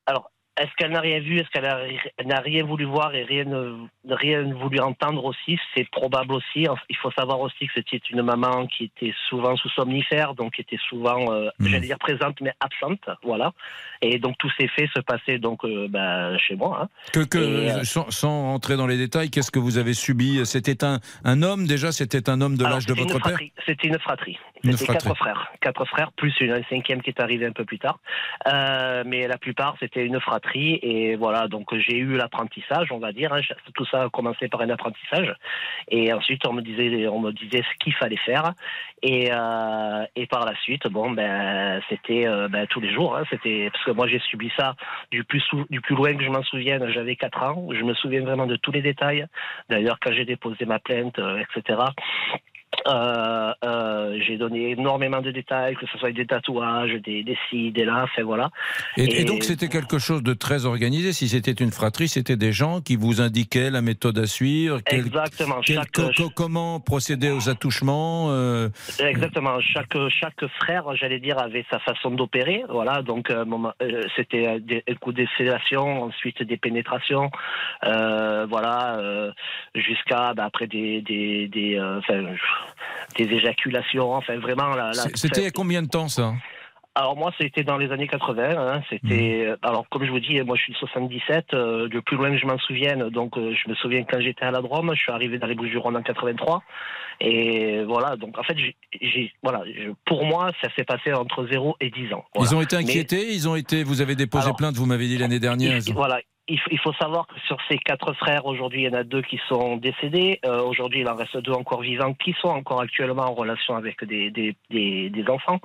[0.06, 1.38] Alors, est-ce qu'elle n'a rien vu?
[1.38, 3.46] Est-ce qu'elle n'a rien voulu voir et rien,
[4.08, 5.58] rien voulu entendre aussi?
[5.74, 6.66] C'est probable aussi.
[6.90, 10.60] Il faut savoir aussi que c'était une maman qui était souvent sous somnifère, donc qui
[10.60, 11.66] était souvent, euh, Hmm.
[11.66, 13.52] j'allais dire présente, mais absente, voilà.
[14.02, 16.80] Et donc tous ces faits se passaient donc euh, ben, chez moi.
[16.82, 16.88] hein.
[17.12, 20.44] que, que, Et, euh, sans, sans entrer dans les détails, qu'est-ce que vous avez subi?
[20.44, 21.92] C'était un, un homme déjà?
[21.92, 23.38] C'était un homme de l'âge de votre père?
[23.66, 24.38] C'était une fratrie.
[24.64, 25.50] C'était quatre frères.
[25.60, 27.98] Quatre frères, plus une, un cinquième qui est arrivé un peu plus tard.
[28.52, 30.41] Euh, mais la plupart, c'était une fratrie.
[30.82, 33.32] Et voilà, donc j'ai eu l'apprentissage, on va dire.
[33.32, 33.40] hein.
[33.74, 35.34] Tout ça a commencé par un apprentissage.
[35.88, 38.52] Et ensuite, on me disait, on me disait ce qu'il fallait faire.
[39.02, 43.16] Et, euh, et par la suite, bon, ben, c'était euh, ben, tous les jours.
[43.16, 43.24] hein.
[43.30, 44.74] C'était parce que moi, j'ai subi ça
[45.10, 46.88] du plus du plus loin que je m'en souvienne.
[46.90, 47.68] J'avais 4 ans.
[47.72, 49.26] Je me souviens vraiment de tous les détails.
[49.68, 51.78] D'ailleurs, quand j'ai déposé ma plainte, euh, etc.
[52.88, 57.70] Euh, euh, j'ai donné énormément de détails, que ce soit des tatouages, des, des ci,
[57.70, 58.48] des là, enfin voilà.
[58.96, 61.12] Et, et donc c'était quelque chose de très organisé.
[61.12, 65.00] Si c'était une fratrie, c'était des gens qui vous indiquaient la méthode à suivre, quel-
[65.00, 65.56] Exactement.
[65.64, 68.28] quel- Chaque- co- co- comment procéder aux attouchements.
[68.30, 68.68] euh,
[68.98, 69.60] Exactement.
[69.60, 72.64] Chaque chaque frère, j'allais dire, avait sa façon d'opérer.
[72.70, 73.02] Voilà.
[73.02, 73.30] Donc
[74.16, 77.30] c'était des un coup de sédation, ensuite des pénétrations,
[77.84, 78.98] voilà,
[79.74, 82.24] jusqu'à bah, après des des des, enfin,
[83.16, 84.12] des éjaculations.
[84.14, 84.88] Enfin vraiment la.
[84.88, 86.32] la- C'était combien de temps ça
[86.94, 88.50] Alors moi, c'était dans les années 80.
[88.56, 89.56] hein, c'était Mmh.
[89.66, 91.54] alors comme je vous dis, moi je suis de 77.
[91.54, 94.44] euh, le plus loin que je m'en souvienne, donc euh, je me souviens quand j'étais
[94.44, 96.62] à la Drôme, je suis arrivé dans les Bouches-du-Rhône en 83.
[97.20, 98.56] Et voilà, donc en fait,
[99.00, 102.24] j'ai- voilà, je- pour moi, ça s'est passé entre 0 et 10 ans.
[102.40, 103.32] Ils ont été Mais- inquiétés.
[103.32, 103.84] Ils ont été.
[103.84, 104.74] Vous avez déposé Alors, plainte.
[104.74, 105.78] Vous m'avez dit l'année dernière.
[105.86, 106.20] il- voilà.
[106.48, 109.40] Il faut, savoir que sur ces quatre frères, aujourd'hui, il y en a deux qui
[109.48, 110.40] sont décédés.
[110.44, 114.04] Euh, aujourd'hui, il en reste deux encore vivants qui sont encore actuellement en relation avec
[114.04, 115.60] des, des, des, des enfants.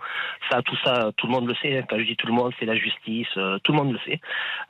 [0.52, 1.84] Ça, tout ça, tout le monde le sait.
[1.90, 3.28] Quand je dis tout le monde, c'est la justice.
[3.38, 4.22] euh, tout le monde le sait.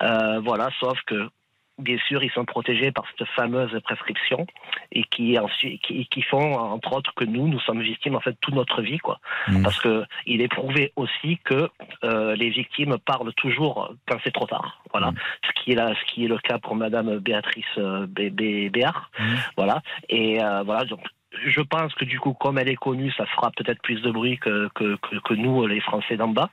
[0.02, 1.30] Euh, voilà, sauf que
[1.78, 4.46] bien sûr, ils sont protégés par cette fameuse prescription
[4.92, 5.38] et qui
[5.84, 8.98] qui, qui font entre autres que nous, nous sommes victimes en fait toute notre vie,
[8.98, 9.20] quoi.
[9.64, 11.70] Parce que il est prouvé aussi que
[12.04, 14.82] euh, les victimes parlent toujours quand c'est trop tard.
[14.92, 15.12] Voilà,
[15.46, 18.70] ce qui est là, ce qui est le cas pour Madame Béatrice euh, Bé- Bé-
[18.70, 19.12] Béard.
[19.58, 21.02] Voilà, et euh, voilà donc.
[21.46, 24.38] Je pense que du coup, comme elle est connue, ça fera peut-être plus de bruit
[24.38, 26.50] que, que, que, que nous, les Français d'en bas.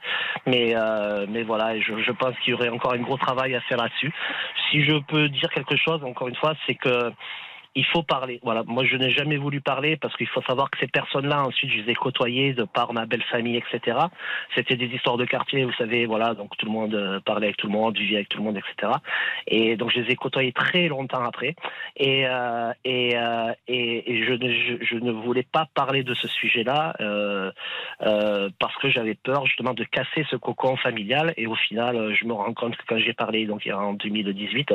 [0.47, 3.61] Mais, euh, mais voilà, je, je pense qu'il y aurait encore un gros travail à
[3.63, 4.13] faire là-dessus.
[4.71, 7.13] Si je peux dire quelque chose, encore une fois, c'est que
[7.75, 8.41] il faut parler.
[8.43, 11.71] Voilà, moi je n'ai jamais voulu parler parce qu'il faut savoir que ces personnes-là, ensuite,
[11.71, 13.99] je les ai côtoyées de par ma belle famille, etc.
[14.55, 17.57] C'était des histoires de quartier, vous savez, voilà, donc tout le monde euh, parlait avec
[17.57, 18.93] tout le monde, vivait avec tout le monde, etc.
[19.47, 21.57] Et donc je les ai côtoyés très longtemps après.
[21.97, 26.95] Et euh, et, euh, et, je, ne, je, ne voulais pas parler de ce sujet-là
[27.01, 27.51] euh,
[28.03, 31.35] euh, parce que j'avais peur justement de casser ce cocon familial.
[31.37, 34.75] Et au final, je me rends compte que quand j'ai parlé, donc en 2018,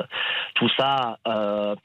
[0.56, 1.76] tout ça euh,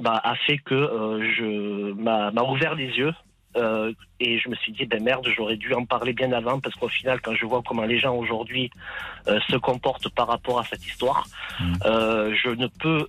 [0.00, 3.12] bah, a fait que euh, je m'a ouvert les yeux.
[3.56, 6.76] Euh, et je me suis dit, ben merde, j'aurais dû en parler bien avant, parce
[6.76, 8.70] qu'au final, quand je vois comment les gens aujourd'hui
[9.26, 11.24] euh, se comportent par rapport à cette histoire,
[11.60, 11.74] Mmh.
[11.86, 13.06] euh, je ne peux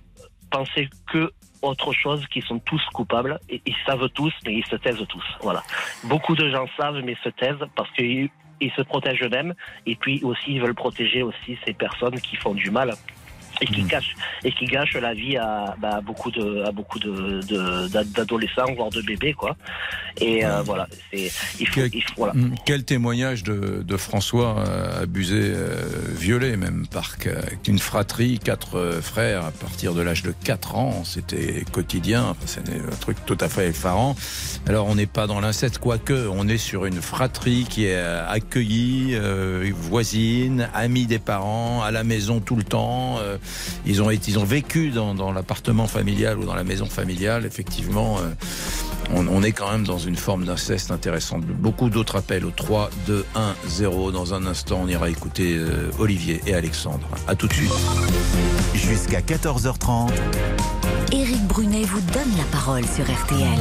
[0.50, 1.30] penser que
[1.62, 5.24] autre chose qu'ils sont tous coupables et ils savent tous mais ils se taisent tous
[5.42, 5.62] voilà
[6.04, 8.30] beaucoup de gens savent mais se taisent parce qu'ils
[8.60, 9.54] ils se protègent eux-mêmes
[9.86, 12.94] et puis aussi ils veulent protéger aussi ces personnes qui font du mal
[13.60, 16.98] et qui gâchent et qui gâchent la vie à, bah, à beaucoup de à beaucoup
[16.98, 19.56] de de- d'a- d'adolescents voire de bébés quoi.
[20.20, 22.32] Et euh, voilà c'est il faut, il faut- voilà.
[22.34, 25.76] Mm, Quel témoignage de, de François euh, abusé, euh,
[26.16, 27.16] violé même par
[27.66, 32.46] une fratrie, quatre euh, frères à partir de l'âge de 4 ans, c'était quotidien, Enfin,
[32.46, 34.16] c'était un truc tout à fait effarant.
[34.66, 38.26] Alors on n'est pas dans l'inceste, quoique on est sur une fratrie qui est euh,
[38.28, 43.18] accueillie, euh, voisine, amie des parents, à la maison tout le temps.
[43.40, 47.46] Euh, ils ont ils ont vécu dans, dans l'appartement familial ou dans la maison familiale.
[47.46, 48.30] Effectivement, euh,
[49.14, 51.44] on, on est quand même dans une forme d'inceste intéressante.
[51.44, 54.12] Beaucoup d'autres appels au 3, 2, 1, 0.
[54.12, 57.08] Dans un instant, on ira écouter euh, Olivier et Alexandre.
[57.26, 57.72] À tout de suite.
[58.74, 60.10] Jusqu'à 14h30.
[61.12, 63.58] Éric Brunet vous donne la parole sur RTL.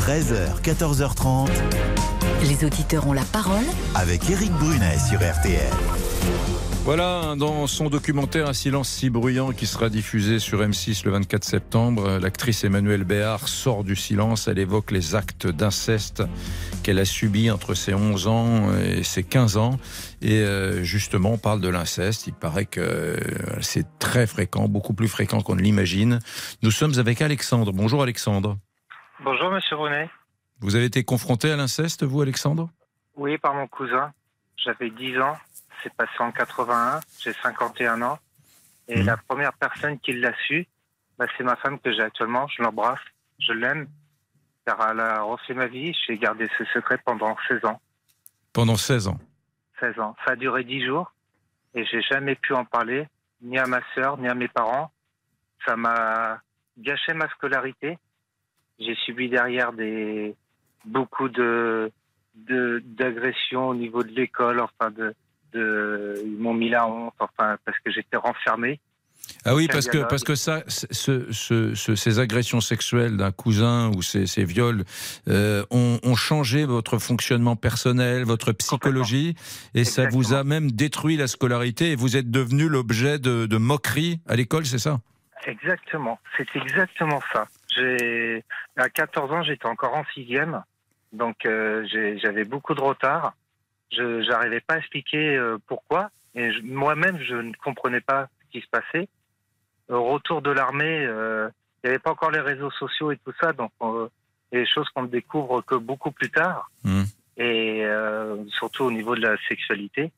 [0.00, 1.48] 13h, 14h30.
[2.42, 5.72] Les auditeurs ont la parole Avec Éric Brunet sur RTL.
[6.88, 11.44] Voilà, dans son documentaire Un silence si bruyant qui sera diffusé sur M6 le 24
[11.44, 14.48] septembre, l'actrice Emmanuelle Béard sort du silence.
[14.48, 16.22] Elle évoque les actes d'inceste
[16.82, 19.76] qu'elle a subis entre ses 11 ans et ses 15 ans.
[20.22, 22.26] Et euh, justement, on parle de l'inceste.
[22.26, 23.16] Il paraît que euh,
[23.60, 26.20] c'est très fréquent, beaucoup plus fréquent qu'on ne l'imagine.
[26.62, 27.70] Nous sommes avec Alexandre.
[27.70, 28.56] Bonjour Alexandre.
[29.22, 30.08] Bonjour Monsieur Brunet.
[30.60, 32.70] Vous avez été confronté à l'inceste, vous Alexandre?
[33.14, 34.10] Oui, par mon cousin.
[34.56, 35.36] J'avais 10 ans.
[35.82, 37.00] C'est passé en 81.
[37.20, 38.18] J'ai 51 ans.
[38.88, 40.66] Et la première personne qui l'a su,
[41.18, 42.46] bah, c'est ma femme que j'ai actuellement.
[42.48, 43.00] Je l'embrasse.
[43.38, 43.86] Je l'aime.
[44.66, 45.94] Car elle a refait ma vie.
[46.06, 47.80] J'ai gardé ce secret pendant 16 ans.
[48.52, 49.18] Pendant 16 ans.
[49.80, 50.16] 16 ans.
[50.24, 51.12] Ça a duré 10 jours.
[51.74, 53.06] Et j'ai jamais pu en parler,
[53.42, 54.90] ni à ma sœur, ni à mes parents.
[55.66, 56.40] Ça m'a
[56.78, 57.98] gâché ma scolarité.
[58.80, 60.34] J'ai subi derrière des
[60.84, 61.92] beaucoup de
[62.34, 65.12] de- d'agressions au niveau de l'école, enfin de,
[65.52, 68.80] de ils m'ont mis la honte, enfin parce que j'étais renfermé.
[69.44, 73.90] Ah oui, parce que, parce que ça, ce, ce- ce- ces agressions sexuelles d'un cousin
[73.94, 74.84] ou ces, ces viols
[75.28, 79.34] euh, ont, ont changé votre fonctionnement personnel, votre psychologie,
[79.74, 83.56] et ça vous a même détruit la scolarité et vous êtes devenu l'objet de, de
[83.58, 84.98] moqueries à l'école, c'est ça?
[85.46, 87.46] Exactement, c'est exactement ça.
[88.76, 90.62] À 14 ans, j'étais encore en sixième,
[91.12, 91.86] donc euh,
[92.22, 93.34] j'avais beaucoup de retard.
[93.92, 98.60] Je j'arrivais pas à expliquer euh, pourquoi, et moi-même je ne comprenais pas ce qui
[98.64, 99.08] se passait.
[99.88, 101.48] Au retour de l'armée, euh,
[101.82, 104.08] il n'y avait pas encore les réseaux sociaux et tout ça, donc euh,
[104.52, 106.70] il y a des choses qu'on ne découvre que beaucoup plus tard,
[107.38, 110.12] et euh, surtout au niveau de la sexualité.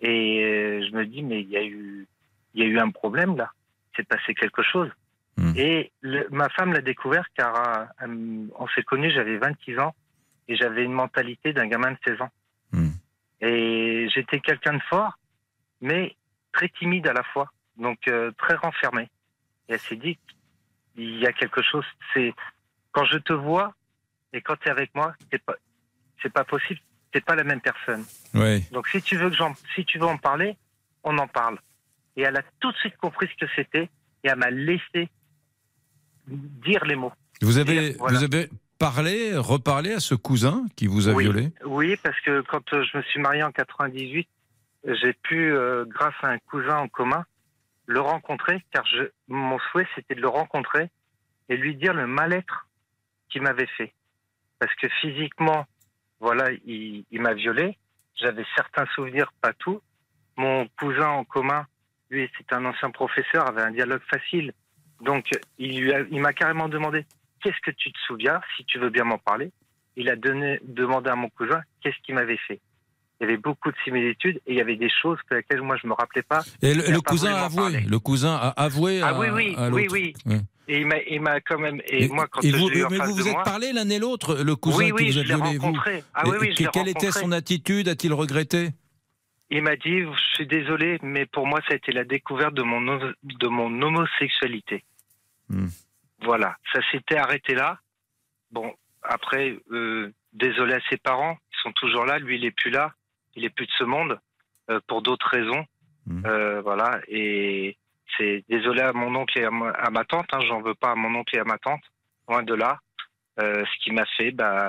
[0.00, 2.06] Et euh, je me dis mais il y a eu
[2.54, 3.52] il y a eu un problème là,
[3.96, 4.88] c'est passé quelque chose.
[5.56, 7.54] Et le- ma femme l'a découvert car
[8.02, 9.94] euh, on s'est connus, j'avais 26 ans
[10.48, 12.30] et j'avais une mentalité d'un gamin de 16 ans.
[13.40, 15.14] Et j'étais quelqu'un de fort,
[15.80, 16.14] mais
[16.52, 19.04] très timide à la fois, donc euh, très renfermé.
[19.68, 20.18] Et elle s'est dit,
[20.96, 22.34] il y a quelque chose, c'est
[22.92, 23.72] quand je te vois
[24.32, 25.54] et quand tu es avec moi, c'est pas,
[26.22, 26.80] c'est pas possible,
[27.14, 28.04] c'est pas la même personne.
[28.34, 28.64] Oui.
[28.72, 30.56] Donc si tu veux que j'en, si tu veux en parler,
[31.02, 31.58] on en parle.
[32.16, 33.88] Et elle a tout de suite compris ce que c'était
[34.24, 35.08] et elle m'a laissé
[36.26, 37.12] dire les mots.
[37.40, 38.18] Vous avez, Dire, voilà.
[38.18, 41.24] vous avez parlé, reparlé à ce cousin qui vous a oui.
[41.24, 41.52] violé?
[41.64, 44.26] Oui, parce que quand euh, je me suis marié en 98,
[44.88, 47.24] euh, j'ai pu, euh, grâce à un cousin en commun,
[47.86, 50.88] le rencontrer, car je, mon souhait c'était de le rencontrer
[51.48, 52.68] et lui dire le mal-être
[53.28, 53.92] qu'il m'avait fait.
[54.58, 55.66] Parce que physiquement,
[56.18, 57.76] voilà, il, il m'a violé.
[58.16, 59.82] J'avais certains souvenirs, pas tout.
[60.36, 61.66] Mon cousin en commun,
[62.08, 64.52] lui, c'est un ancien professeur, avait un dialogue facile.
[65.02, 67.06] Donc, il m'a carrément demandé
[67.42, 69.50] qu'est-ce que tu te souviens, si tu veux bien m'en parler?
[69.96, 72.60] Il a donné, demandé à mon cousin qu'est-ce qu'il m'avait fait.
[73.20, 75.76] il y avait beaucoup de similitudes et il y avait des choses pour lesquelles moi
[75.82, 76.42] je me rappelais pas.
[76.62, 77.56] Et le, pas cousin a avoué.
[77.62, 77.80] parler.
[77.80, 80.14] Le cousin a avoué Ah à, oui, oui, à oui, oui.
[80.68, 80.80] Et
[81.10, 81.80] il m'a, quand même.
[81.90, 83.72] Et Mais- moi, quand et je vous, en mais face vous vous êtes moi- parlé
[83.72, 86.04] l'un et l'autre, le cousin Oui, oui, qui vous a je l'ai violé, vous rencontré.
[86.14, 88.68] Ah oui, oui, et je Quelle était son attitude A-t-il regretté?
[89.50, 92.62] Il m'a dit, je suis désolé, mais pour moi, ça a été la découverte de
[92.62, 94.84] mon, de mon homosexualité.
[95.48, 95.66] Hmm.
[96.22, 97.78] Voilà, ça s'était arrêté là.
[98.50, 102.18] Bon, après, euh, désolé à ses parents, ils sont toujours là.
[102.18, 102.92] Lui, il est plus là.
[103.36, 104.18] Il est plus de ce monde
[104.70, 105.64] euh, pour d'autres raisons.
[106.06, 106.22] Hmm.
[106.26, 107.76] Euh, voilà, et
[108.16, 110.28] c'est désolé à mon oncle et à ma, à ma tante.
[110.32, 111.82] Hein, J'en veux pas à mon oncle et à ma tante,
[112.28, 112.78] loin de là.
[113.40, 114.68] Euh, ce qui m'a fait, bah,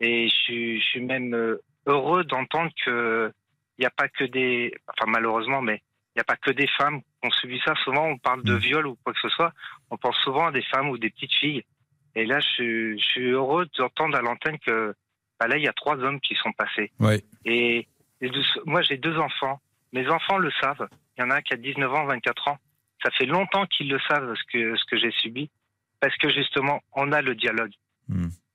[0.00, 3.32] et je suis, je suis même euh, heureux d'entendre que
[3.76, 5.82] il n'y a pas que des, enfin malheureusement, mais
[6.14, 7.74] il n'y a pas que des femmes qui ont subi ça.
[7.84, 9.52] Souvent, on parle de viol ou quoi que ce soit,
[9.90, 11.62] on pense souvent à des femmes ou des petites filles.
[12.14, 14.94] Et là, je, suis- je suis heureux d'entendre à l'antenne que
[15.40, 16.90] bah là, il y a trois hommes qui sont passés.
[17.44, 17.86] Et,
[18.20, 19.60] et de- moi, j'ai deux enfants.
[19.92, 20.88] Mes enfants le savent.
[21.16, 22.58] Il y en a un qui a 19 ans, 24 ans.
[23.04, 25.50] Ça fait longtemps qu'ils le savent, ce que, ce que j'ai subi.
[26.00, 27.72] Parce que justement, on a le dialogue.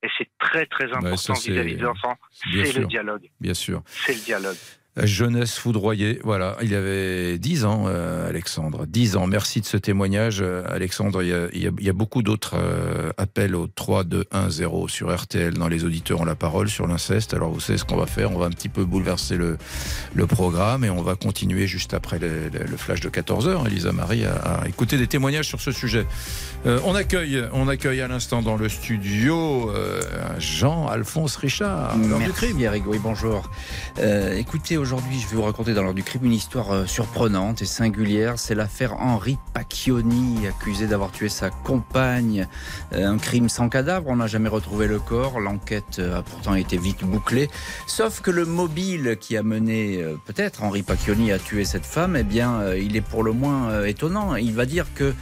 [0.02, 1.16] Et c'est très, très important Hmm.
[1.16, 2.16] ça, c'est- vis-à-vis des enfants.
[2.30, 3.30] C'est le dialogue.
[3.40, 3.82] Bien sûr.
[3.86, 4.56] C'est le dialogue.
[4.96, 9.26] Jeunesse foudroyée, voilà, il avait 10 ans, euh, Alexandre, 10 ans.
[9.26, 11.20] Merci de ce témoignage, euh, Alexandre.
[11.22, 15.54] Il y a, beaucoup d'autres euh, appels au 3, 2, 1, 0 sur RTL.
[15.54, 17.34] Dans les auditeurs ont la parole sur l'inceste.
[17.34, 19.56] Alors vous savez ce qu'on va faire On va un petit peu bouleverser le,
[20.28, 23.66] programme et on va continuer juste après le, flash de 14h.
[23.66, 26.06] Elisa Marie a, écouté des témoignages sur ce sujet.
[26.64, 30.00] On accueille, on accueille à l'instant dans le studio euh,
[30.38, 31.96] Jean-Alphonse Richard.
[31.96, 32.54] Merci
[33.02, 33.50] bonjour.
[34.36, 37.64] Écoutez, aujourd'hui je vais vous raconter dans l'heure du crime une histoire euh, surprenante et
[37.64, 38.34] singulière.
[38.38, 42.46] C'est l'affaire Henri Pacchioni, accusé d'avoir tué sa compagne.
[42.92, 45.40] Euh, un crime sans cadavre, on n'a jamais retrouvé le corps.
[45.40, 47.48] L'enquête euh, a pourtant été vite bouclée.
[47.86, 52.22] Sauf que le mobile qui a mené peut-être Henri Pacchioni à tuer cette femme, eh
[52.22, 54.36] bien il est pour le moins étonnant.
[54.36, 55.14] Il va dire que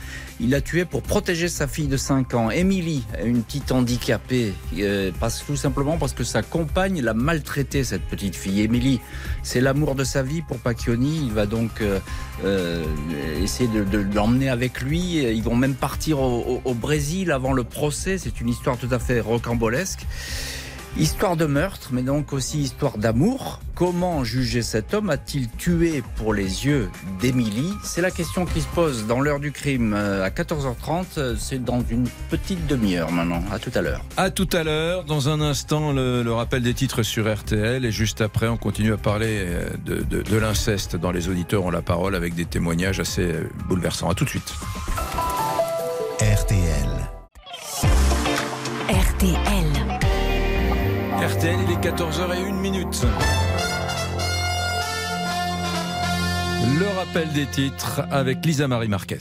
[0.42, 5.12] il l'a tué pour protéger sa fille de 5 ans, Émilie, une petite handicapée, euh,
[5.20, 8.60] parce, tout simplement parce que sa compagne l'a maltraitée, cette petite fille.
[8.60, 9.00] Émilie,
[9.44, 11.26] c'est l'amour de sa vie pour Pacchioni.
[11.26, 12.00] Il va donc euh,
[12.44, 12.82] euh,
[13.40, 15.18] essayer de, l'emmener avec lui.
[15.18, 18.18] Ils vont même partir au Brésil avant le procès.
[18.18, 20.06] C'est une histoire tout à fait rocambolesque.
[20.98, 23.60] Histoire de meurtre, mais donc aussi histoire d'amour.
[23.74, 25.08] Comment juger cet homme?
[25.08, 27.72] A-t-il tué pour les yeux d'Émilie?
[27.82, 31.04] C'est la question qui se pose dans l'heure du crime euh, à 14h30.
[31.16, 33.42] Euh, C'est dans une petite demi-heure maintenant.
[33.50, 34.02] À tout à l'heure.
[34.18, 35.04] À tout à l'heure.
[35.04, 37.86] Dans un instant, le, le rappel des titres sur RTL.
[37.86, 41.64] Et juste après, on continue à parler euh, de, de- de l'inceste dans Les Auditeurs
[41.64, 44.10] ont la parole avec des témoignages assez euh, bouleversants.
[44.10, 44.52] À tout de suite.
[46.20, 46.90] RTL.
[48.90, 49.51] RTL.
[51.22, 53.06] RTL, il est 14h01 minute.
[56.80, 59.18] Le rappel des titres avec Lisa Marie Marquez.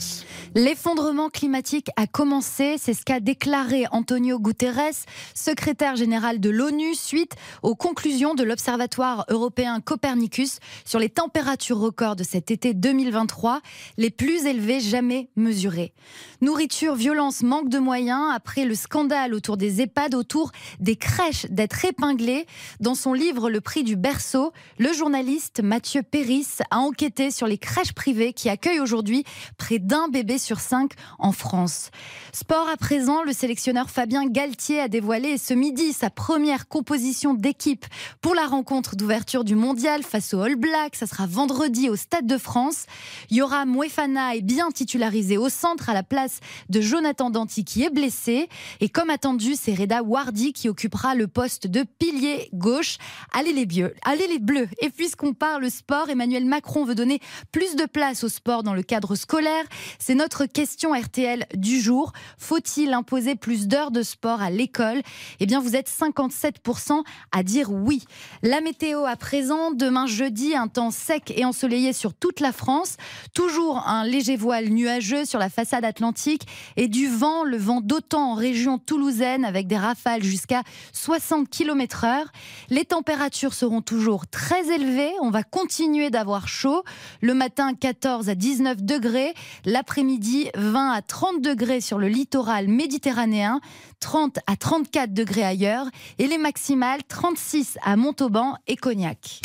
[0.54, 7.36] L'effondrement climatique a commencé, c'est ce qu'a déclaré Antonio Guterres, secrétaire général de l'ONU, suite
[7.62, 13.62] aux conclusions de l'Observatoire européen Copernicus sur les températures records de cet été 2023,
[13.96, 15.94] les plus élevées jamais mesurées.
[16.42, 21.82] Nourriture, violence, manque de moyens, après le scandale autour des EHPAD, autour des crèches d'être
[21.86, 22.46] épinglées.
[22.80, 27.58] Dans son livre Le prix du berceau, le journaliste Mathieu Péris a enquêté sur les
[27.58, 29.24] crèches privées qui accueillent aujourd'hui
[29.56, 31.90] près d'un bébé sur cinq en France.
[32.32, 37.86] Sport à présent, le sélectionneur Fabien Galtier a dévoilé ce midi sa première composition d'équipe
[38.20, 40.96] pour la rencontre d'ouverture du mondial face aux All Blacks.
[40.96, 42.86] Ça sera vendredi au Stade de France.
[43.30, 47.90] Yoram Moefana est bien titularisé au centre à la place de Jonathan Danti qui est
[47.90, 48.48] blessé.
[48.80, 52.98] Et comme attendu, c'est Reda Wardi qui occupera le poste de pilier gauche.
[53.32, 54.68] Allez les bleus, allez les bleus.
[54.80, 57.20] Et puisqu'on parle sport, Emmanuel Macron veut donner
[57.52, 59.64] plus de place au sport dans le cadre scolaire.
[59.98, 62.12] C'est notre question RTL du jour.
[62.38, 65.02] Faut-il imposer plus d'heures de sport à l'école?
[65.40, 67.02] Eh bien, vous êtes 57%
[67.32, 68.04] à dire oui.
[68.42, 72.96] La météo à présent, demain jeudi, un temps sec et ensoleillé sur toute la France.
[73.34, 78.32] Toujours un léger voile nuageux sur la façade atlantique et du vent, le vent d'autant
[78.32, 80.62] en région toulousaine avec des rafales jusqu'à
[80.92, 82.32] 60 km heure.
[82.70, 85.12] Les températures seront toujours très élevées.
[85.20, 86.82] On va continuer d'avoir chaud.
[87.20, 89.34] Le matin, 14 à 19 degrés.
[89.64, 90.21] L'après-midi,
[90.56, 93.60] 20 à 30 degrés sur le littoral méditerranéen.
[94.00, 95.86] 30 à 34 degrés ailleurs.
[96.18, 99.40] Et les maximales, 36 à Montauban et Cognac.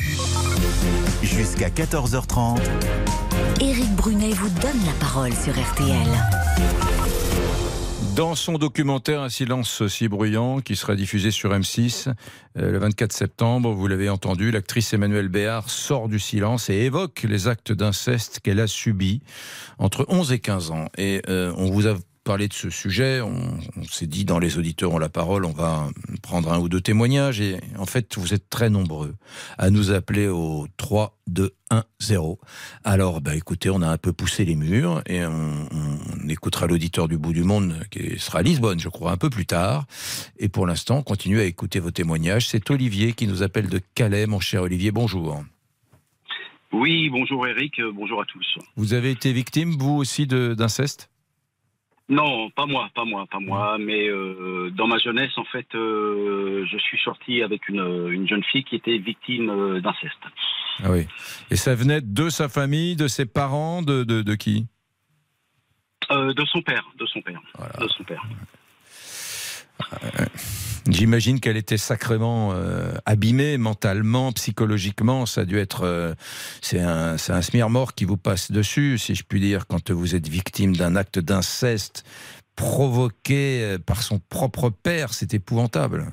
[1.21, 2.59] Jusqu'à 14h30.
[3.59, 6.07] Éric Brunet vous donne la parole sur RTL.
[8.18, 12.11] Dans son documentaire Un silence si bruyant, qui sera diffusé sur M6
[12.57, 17.28] euh, le 24 septembre, vous l'avez entendu, l'actrice Emmanuelle Béard sort du silence et évoque
[17.30, 19.22] les actes d'inceste qu'elle a subis
[19.78, 20.88] entre 11 et 15 ans.
[20.97, 21.93] Et euh, on vous a
[22.28, 25.53] parlé de ce sujet, on, on s'est dit dans les auditeurs ont la parole, on
[25.53, 25.88] va
[26.21, 27.39] prendre un ou deux témoignages.
[27.39, 29.15] Et en fait, vous êtes très nombreux
[29.57, 32.38] à nous appeler au 3, 2, 1, 0.
[32.84, 37.07] Alors, bah, écoutez, on a un peu poussé les murs et on, on écoutera l'auditeur
[37.07, 39.86] du bout du monde qui sera à Lisbonne, je crois, un peu plus tard.
[40.38, 42.49] Et pour l'instant, on continue à écouter vos témoignages.
[42.49, 44.91] C'est Olivier qui nous appelle de Calais, mon cher Olivier.
[44.91, 45.41] Bonjour.
[46.73, 48.57] Oui, bonjour Eric, bonjour à tous.
[48.75, 51.09] Vous avez été victime, vous aussi, d'inceste?
[52.09, 56.65] Non, pas moi, pas moi, pas moi, mais euh, dans ma jeunesse, en fait, euh,
[56.65, 57.81] je suis sorti avec une,
[58.11, 60.13] une jeune fille qui était victime euh, d'inceste.
[60.83, 61.05] Ah oui.
[61.51, 64.67] Et ça venait de sa famille, de ses parents, de, de, de qui?
[66.09, 67.41] De son père, de son père,
[67.81, 68.23] de son père.
[70.89, 75.25] J'imagine qu'elle était sacrément euh, abîmée mentalement, psychologiquement.
[75.25, 75.83] Ça a dû être.
[75.83, 76.13] euh,
[76.61, 80.27] c'est un, un smear-mort qui vous passe dessus, si je puis dire, quand vous êtes
[80.27, 82.05] victime d'un acte d'inceste
[82.55, 85.13] provoqué euh, par son propre père.
[85.13, 86.05] C'est épouvantable.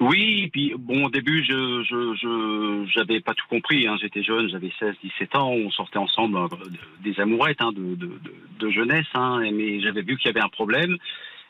[0.00, 3.86] Oui, puis bon, au début, je je j'avais pas tout compris.
[3.86, 3.96] Hein.
[4.02, 5.50] J'étais jeune, j'avais 16, 17 ans.
[5.52, 10.26] On sortait ensemble euh, de- des amourettes hein, de, jeunesse, hein, mais j'avais vu qu'il
[10.26, 10.96] y avait un problème.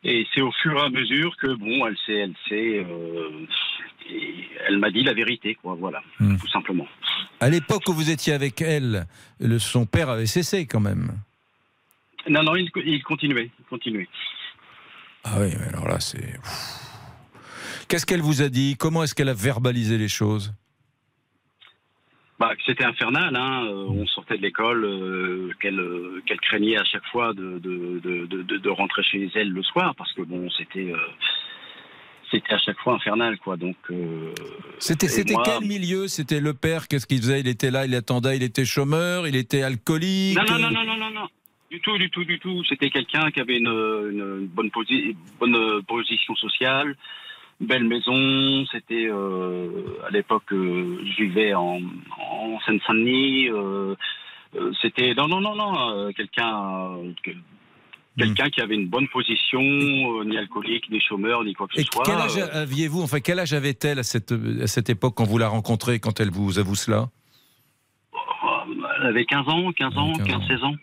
[0.04, 3.46] Et c'est au fur et à mesure que bon, elle s'est, elle s'est, euh,
[4.68, 5.74] elle m'a dit la vérité, quoi.
[5.78, 6.86] Voilà, tout simplement.
[7.40, 9.06] À l'époque où vous étiez avec elle,
[9.40, 11.10] le- son père avait cessé quand même.
[12.28, 14.08] Non, non, il, il continuait, il continuait.
[15.24, 16.38] Ah oui, mais alors là, c'est.
[17.88, 18.76] Qu'est-ce qu'elle vous a dit?
[18.78, 20.52] Comment est-ce qu'elle a verbalisé les choses?
[22.38, 23.34] Bah, c'était infernal.
[23.36, 23.64] Hein.
[23.66, 28.00] Euh, On sortait de l'école, euh, qu'elle euh, qu'elle craignait à chaque fois de, de,
[28.02, 30.92] de, de, de- de rentrer chez elle le soir parce que bon, c'était
[32.32, 33.56] c'était à chaque fois infernal, quoi.
[33.56, 34.32] Donc euh,
[34.78, 35.06] C'était
[35.44, 36.08] quel milieu?
[36.08, 37.38] C'était le père Qu'est-ce qu'il faisait?
[37.40, 40.84] Il était là, il attendait, il était chômeur, il était alcoolique Non, non, non, non,
[40.84, 41.28] non, non, non.
[41.70, 42.64] Du tout, du tout, du tout.
[42.64, 46.96] C'était quelqu'un qui avait une, bonne, posi- bonne position sociale,
[47.60, 48.64] belle maison.
[48.72, 49.68] C'était euh,
[50.06, 51.80] à l'époque, euh, je vivais en,
[52.20, 53.48] en Seine-Saint-Denis.
[53.50, 53.94] euh,
[54.82, 56.96] C'était non, non, non, non, quelqu'un.
[57.22, 57.30] que-
[58.16, 61.84] Quelqu'un qui avait une bonne position, ni alcoolique, ni chômeur, ni quoi que ce Et
[61.92, 62.04] soit.
[62.06, 64.30] quel âge aviez-vous Enfin, quel âge avait-elle à cette,
[64.62, 67.08] à cette époque quand vous la rencontrez, quand elle vous avoue cela?
[69.00, 70.74] Elle avait 15 ans, 15 ans, 15-16 ans.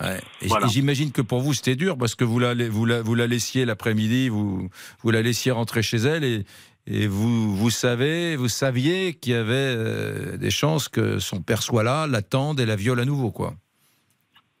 [0.00, 0.20] Ouais.
[0.42, 0.66] Voilà.
[0.66, 3.64] j'imagine que pour vous c'était dur parce que vous la, vous la, vous la laissiez
[3.64, 4.68] l'après-midi, vous,
[5.02, 6.44] vous la laissiez rentrer chez elle et,
[6.86, 11.62] et vous, vous savez, vous saviez qu'il y avait euh, des chances que son père
[11.62, 13.54] soit là, l'attende et la viole à nouveau, quoi.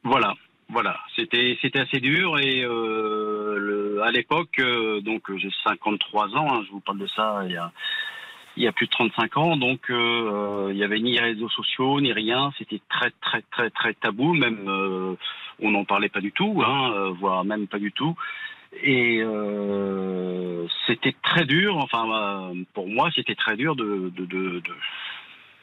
[0.04, 0.34] Voilà,
[0.70, 0.96] voilà.
[1.16, 6.46] C'était c'était assez dur et euh, le- à l'époque, euh, donc j'ai 53 ans.
[6.54, 7.72] hein, je vous parle de ça il y a
[8.56, 11.48] il y a plus de 35 ans, donc euh, euh, il y avait ni réseaux
[11.50, 12.52] sociaux ni rien.
[12.58, 14.32] C'était très très très très tabou.
[14.34, 15.14] Même euh,
[15.60, 18.14] on n'en parlait pas du tout, hein, voire même pas du tout.
[18.82, 21.76] Et euh, c'était très dur.
[21.78, 24.62] Enfin, pour moi, c'était très dur de, de, de, de-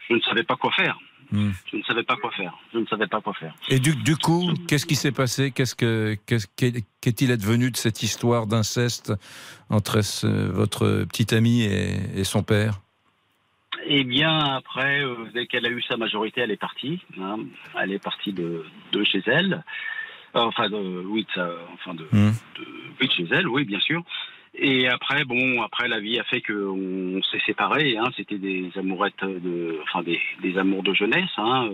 [0.09, 0.97] Je ne savais pas quoi faire.
[1.31, 2.53] Je ne savais pas quoi faire.
[2.73, 3.55] Je ne savais pas quoi faire.
[3.69, 5.51] Et du, du coup, qu'est-ce qui s'est passé?
[5.51, 6.15] Qu'est-ce que
[7.01, 9.13] qu'est-il advenu de cette histoire d'inceste
[9.69, 12.81] entre ce- votre petite amie et, et son père?
[13.85, 17.01] Eh bien, après, euh, dès qu'elle a eu sa majorité, elle est partie.
[17.19, 17.37] hein.
[17.81, 19.63] Elle est partie de, de chez elle.
[20.35, 22.31] Euh, enfin, de, oui, de sa- enfin de, Hmm.
[22.57, 22.67] de-
[23.01, 24.03] oui, de chez elle, oui, bien sûr.
[24.55, 27.97] Et après, bon, après la vie a fait qu'on s'est séparés.
[27.97, 28.09] Hein.
[28.15, 31.29] C'était des amourettes de, enfin des, des amours de jeunesse.
[31.37, 31.69] Hein.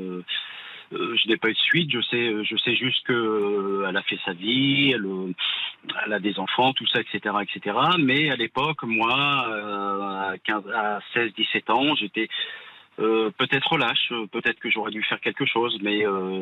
[0.94, 1.92] Euh, je n'ai pas eu de suite.
[1.92, 5.34] Je sais, je sais juste que euh, elle a fait sa vie, elle, euh,
[6.06, 7.78] elle a des enfants, tout ça, etc., etc.
[8.00, 12.28] Mais à l'époque, moi, à, 15, à 16, 17 ans, j'étais
[13.00, 16.42] euh, peut-être lâche, peut-être que j'aurais dû faire quelque chose, mais euh,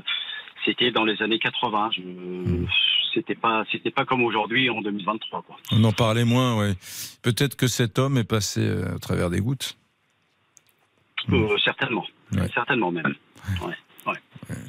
[0.65, 1.89] c'était dans les années 80.
[1.95, 2.01] Je,
[3.13, 5.57] c'était pas, c'était pas comme aujourd'hui en 2023, quoi.
[5.71, 6.73] On en parlait moins, oui.
[7.21, 9.77] Peut-être que cet homme est passé à travers des gouttes.
[11.31, 12.05] Euh, certainement,
[12.53, 13.15] certainement même.
[13.61, 13.73] Ouais, ouais,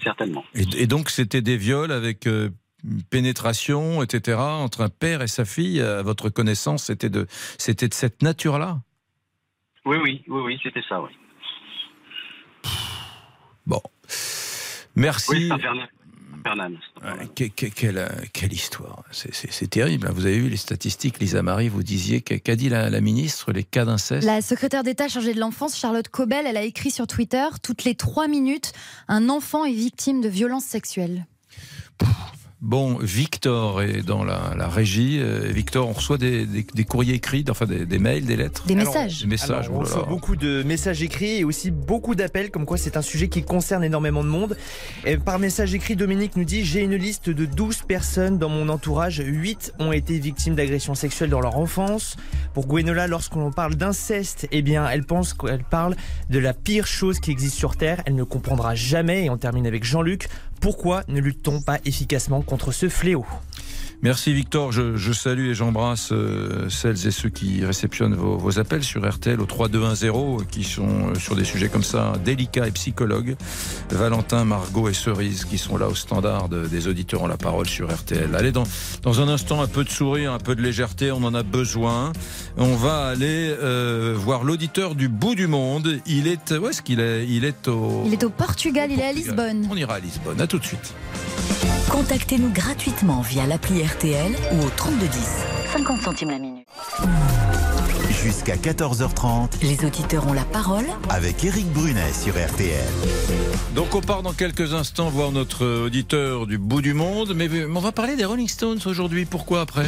[0.03, 0.45] certainement.
[0.55, 2.51] Et, et donc, c'était des viols avec euh,
[3.11, 5.81] pénétration, etc., entre un père et sa fille.
[5.81, 7.27] À votre connaissance, c'était de,
[7.59, 8.81] c'était de cette nature-là?
[9.85, 11.11] Oui, oui, oui, oui, c'était ça, oui.
[13.67, 13.83] Bon.
[14.97, 15.51] Merci.
[15.51, 15.51] Oui,
[17.35, 19.03] Que- quelle, euh, quelle histoire.
[19.11, 20.07] C'est- C'est c'est terrible.
[20.07, 20.13] hein.
[20.15, 23.65] Vous avez vu les statistiques, Lisa Marie, vous disiez, qu'a dit la, la ministre, les
[23.65, 24.27] cas d'inceste?
[24.27, 27.95] La secrétaire d'État chargée de l'enfance, Charlotte Cobel, elle a écrit sur Twitter Toutes les
[27.95, 28.73] trois minutes,
[29.09, 31.27] un enfant est victime de violences sexuelles.
[32.61, 35.19] Bon, Victor est dans la, la régie.
[35.21, 38.67] Euh, Victor, on reçoit des, des- des courriers écrits, enfin des, des mails, des lettres
[38.67, 39.21] Des Alors, messages.
[39.21, 42.67] Des messages, Alors, on oh reçoit beaucoup de messages écrits et aussi beaucoup d'appels, comme
[42.67, 44.57] quoi c'est un sujet qui concerne énormément de monde.
[45.07, 48.69] Et par message écrit, Dominique nous dit J'ai une liste de 12 personnes dans mon
[48.71, 49.23] entourage.
[49.25, 52.17] 8 ont été victimes d'agressions sexuelles dans leur enfance.
[52.55, 55.95] Pour Gwenola, lorsqu'on parle d'inceste, eh bien, elle pense qu'elle parle
[56.29, 58.03] de la pire chose qui existe sur Terre.
[58.05, 59.27] Elle ne comprendra jamais.
[59.27, 60.27] Et on termine avec Jean-Luc.
[60.61, 63.25] Pourquoi ne lutte-t-on pas efficacement contre ce fléau?
[64.01, 68.61] Merci Victor, je, je salue et j'embrasse euh, celles et ceux qui réceptionnent vos, vos
[68.61, 72.69] appels sur RTL au 3210 euh, qui sont euh, sur des sujets comme ça délicats
[72.69, 73.35] et psychologues.
[73.91, 77.67] Valentin, Margot et Cerise qui sont là au standard de- des auditeurs ont la parole
[77.67, 78.37] sur RTL.
[78.37, 78.63] Allez, dans,
[79.03, 82.13] dans un instant, un peu de sourire, un peu de légèreté, on en a besoin.
[82.57, 85.99] On va aller euh, voir l'auditeur du bout du monde.
[86.07, 87.27] Il est, où est-ce qu'il est?
[87.29, 88.05] Il est au...
[88.07, 89.13] Il est au Portugal, il est à.
[89.13, 89.67] Lisbonne.
[89.69, 90.95] On ira à Lisbonne, à tout de suite.
[91.91, 95.45] Contactez-nous gratuitement via l'appli RTL ou au 3210.
[95.73, 96.67] 50 centimes la minute.
[98.23, 102.85] Jusqu'à 14h30 Les auditeurs ont la parole avec Eric Brunet sur RTL.
[103.77, 107.65] Donc on part dans quelques instants voir notre auditeur du bout du monde, mais mais
[107.65, 109.25] on va parler des Rolling Stones aujourd'hui.
[109.25, 109.87] Pourquoi après?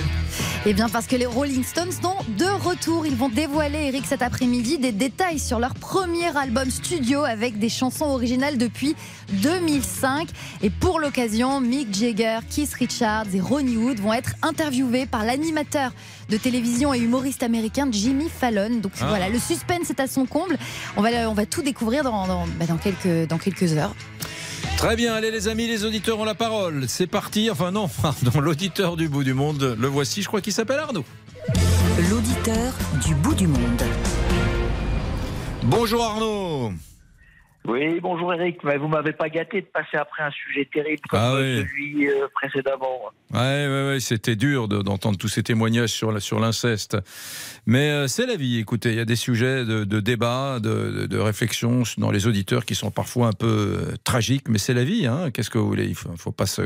[0.66, 3.06] Eh bien parce que les Rolling Stones sont de retour.
[3.06, 7.70] Ils vont dévoiler, Eric, cet après-midi, des détails sur leur premier album studio avec des
[7.70, 8.94] chansons originales depuis
[9.42, 10.28] 2005.
[10.62, 15.92] Et pour l'occasion, Mick Jagger, Keith Richards et Ronnie Wood vont être interviewés par l'animateur
[16.30, 18.78] de télévision et humoriste américain Jimmy Fallon.
[18.80, 19.06] Donc Ah.
[19.08, 20.56] voilà, le suspense est à son comble.
[20.96, 23.94] On va, on va tout découvrir dans, dans, bah, dans quelques, dans quelques heures.
[24.76, 26.84] Très bien, allez les amis, les auditeurs ont la parole.
[26.88, 27.50] C'est parti.
[27.50, 30.22] Enfin non, pardon, l'auditeur du bout du monde, le voici.
[30.22, 31.04] Je crois qu'il s'appelle Arnaud.
[32.08, 32.72] L'auditeur
[33.06, 33.82] du bout du monde.
[35.64, 36.72] Bonjour Arnaud.
[37.68, 41.20] Oui, bonjour Eric, mais vous m'avez pas gâté de passer après un sujet terrible comme
[41.22, 41.58] Ah oui.
[41.58, 43.10] celui euh, précédemment.
[43.34, 43.38] Ouais,
[43.90, 46.96] ouais, c'était dur de- d'entendre tous ces témoignages sur la- sur l'inceste.
[47.66, 48.58] Mais euh, c'est la vie.
[48.58, 52.26] Écoutez, il y a des sujets de, de débat, de, de- de réflexion dans les
[52.26, 53.46] auditeurs qui sont parfois un peu
[53.92, 55.06] euh, tragiques, mais c'est la vie.
[55.06, 55.30] Hein.
[55.30, 55.84] Qu'est-ce que vous voulez?
[55.86, 56.62] Il faut, faut pas se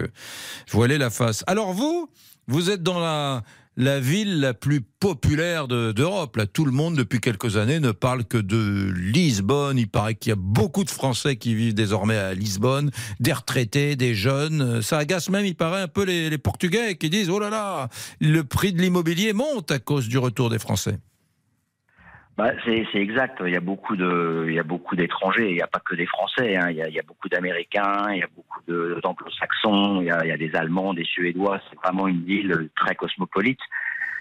[0.71, 1.43] voiler la face.
[1.49, 2.09] Alors vous,
[2.47, 3.43] vous êtes dans la
[3.77, 6.37] la ville la plus populaire de- d'Europe.
[6.37, 9.79] Là, tout le monde depuis quelques années ne parle que de Lisbonne.
[9.79, 13.97] Il paraît qu'il y a beaucoup de Français qui vivent désormais à Lisbonne, des retraités,
[13.97, 14.81] des jeunes.
[14.83, 17.89] Ça agace même, il paraît, un peu les Portugais qui disent oh là là,
[18.21, 20.99] le prix de l'immobilier monte à cause du retour des Français.
[22.37, 23.41] Bah, c'est exact.
[23.47, 25.51] Il y a beaucoup de, il y a beaucoup d'étrangers.
[25.51, 26.57] Il n'y a pas que des Français.
[26.57, 26.71] hein.
[26.71, 28.07] Il, y a, beaucoup d'Américains.
[28.11, 28.61] Il y a beaucoup
[29.01, 30.01] d'Anglo-Saxons.
[30.01, 31.61] Il y a des Allemands, des Suédois.
[31.71, 33.61] C'est vraiment une ville très cosmopolite.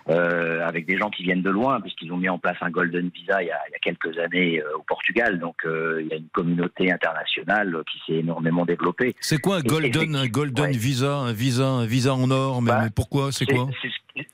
[0.10, 3.10] Euh, avec des gens qui viennent de loin, puisqu'ils ont mis en place un Golden
[3.10, 5.40] Visa il y a, il y a quelques années euh, au Portugal.
[5.40, 9.16] Donc euh, il y a une communauté internationale qui s'est énormément développée.
[9.22, 10.72] C'est quoi un golden, un golden ouais.
[10.72, 13.88] visa, un visa, un visa en or Mais, mais pourquoi C'est quoi ce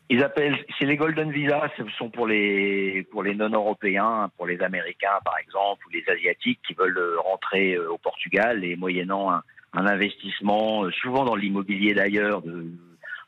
[0.10, 4.60] Ils appellent, c'est les Golden Visa, ce sont pour les pour les non-européens, pour les
[4.62, 9.32] Américains par exemple ou les Asiatiques qui veulent euh, rentrer euh, au Portugal et moyennant
[9.32, 9.44] un,
[9.74, 12.68] un investissement, euh, souvent dans l'immobilier d'ailleurs, de,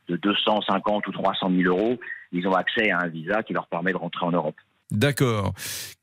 [0.09, 1.99] de 250 ou 300 000 euros,
[2.31, 4.55] ils ont accès à un visa qui leur permet de rentrer en Europe.
[4.91, 5.53] D'accord.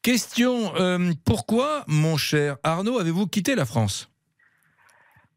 [0.02, 4.10] Question euh, pourquoi, mon cher Arnaud, avez-vous quitté la France?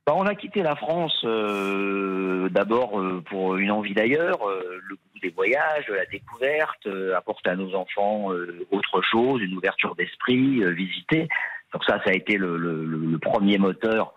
[0.07, 5.19] Bah, on a quitté la France euh, d'abord euh, pour une envie d'ailleurs, le goût
[5.21, 8.29] des voyages, la découverte, apporter à nos enfants
[8.71, 11.27] autre chose, une ouverture d'esprit, visiter.
[11.73, 14.13] Donc ça, ça a été le, le- le- le premier moteur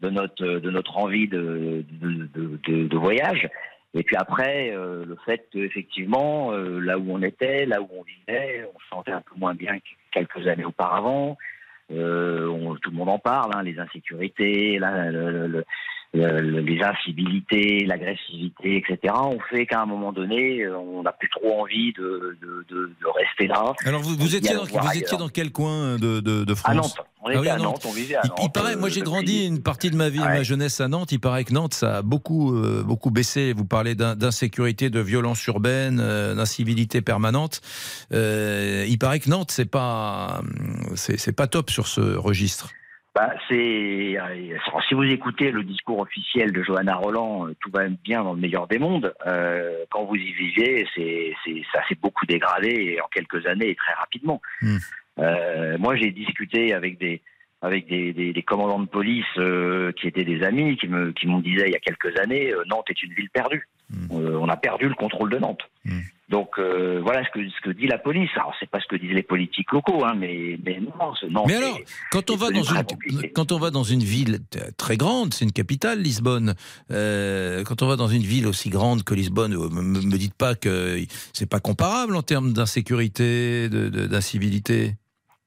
[0.00, 3.48] de notre de notre envie de, de, de- de- de voyage.
[3.96, 8.02] Et puis après, euh, le fait qu'effectivement, euh, là où on était, là où on
[8.02, 11.36] vivait, on se sentait un peu moins bien que quelques années auparavant.
[11.92, 16.60] Euh, on- tout le monde en parle, hein, les insécurités, la- le- le- le- le-
[16.60, 19.12] les incivilités, l'agressivité, etc.
[19.16, 22.86] On fait qu'à un moment donné, euh, on n'a plus trop envie de, de, de-
[23.00, 23.74] de rester là.
[23.84, 26.96] Alors vous, étiez, dans, vous étiez dans quel coin de France À Nantes.
[27.26, 28.90] On était Ah oui, à Nantes, on vivait à Il- Il, Nantes, paraît, moi euh,
[28.92, 31.10] j'ai grandi une partie de ma vie, ma jeunesse à Nantes.
[31.10, 33.54] Il paraît que Nantes, ça a beaucoup, euh, beaucoup baissé.
[33.54, 37.62] Vous parlez d'in- d'insécurité, de violence urbaine, euh, d'incivilité permanente.
[38.12, 40.42] Euh, il paraît que Nantes, c'est pas,
[40.96, 42.70] c'est c'est pas top sur ce registre.
[43.14, 43.54] Bah, c'est
[44.18, 44.56] euh,
[44.88, 48.40] si vous écoutez le discours officiel de Johanna Roland, euh, tout va bien dans le
[48.40, 49.14] meilleur des mondes.
[49.26, 51.32] Euh, quand vous y vivez, c'est
[51.72, 54.42] ça s'est beaucoup dégradé en quelques années et très rapidement.
[55.18, 57.22] Euh, moi, j'ai discuté avec des
[57.64, 61.26] avec des, des, des commandants de police euh, qui étaient des amis qui me qui
[61.26, 63.68] m'ont disait il y a quelques années euh, Nantes est une ville perdue.
[64.12, 65.62] Euh, on a perdu le contrôle de Nantes.
[66.28, 68.30] Donc euh, voilà ce que, ce que dit la police.
[68.34, 71.44] Alors c'est pas ce que disent les politiques locaux, hein, mais, mais non, non.
[71.46, 71.78] Mais alors,
[72.10, 73.30] quand on, va dans une, compliqué.
[73.30, 74.40] quand on va dans une ville
[74.76, 76.54] très grande, c'est une capitale, Lisbonne.
[76.88, 80.98] quand on va dans une ville aussi grande que Lisbonne, me, me dites pas que
[81.32, 84.96] c'est pas comparable en termes d'insécurité, d'incivilité.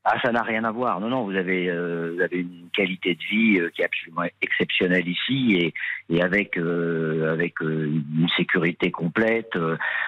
[0.10, 1.01] Ah, ça n'a rien à voir.
[1.01, 5.74] Non, non, vous avez, euh, une qualité de vie euh, qui est absolument exceptionnelle ici
[6.10, 9.58] et, avec, euh, une sécurité complète.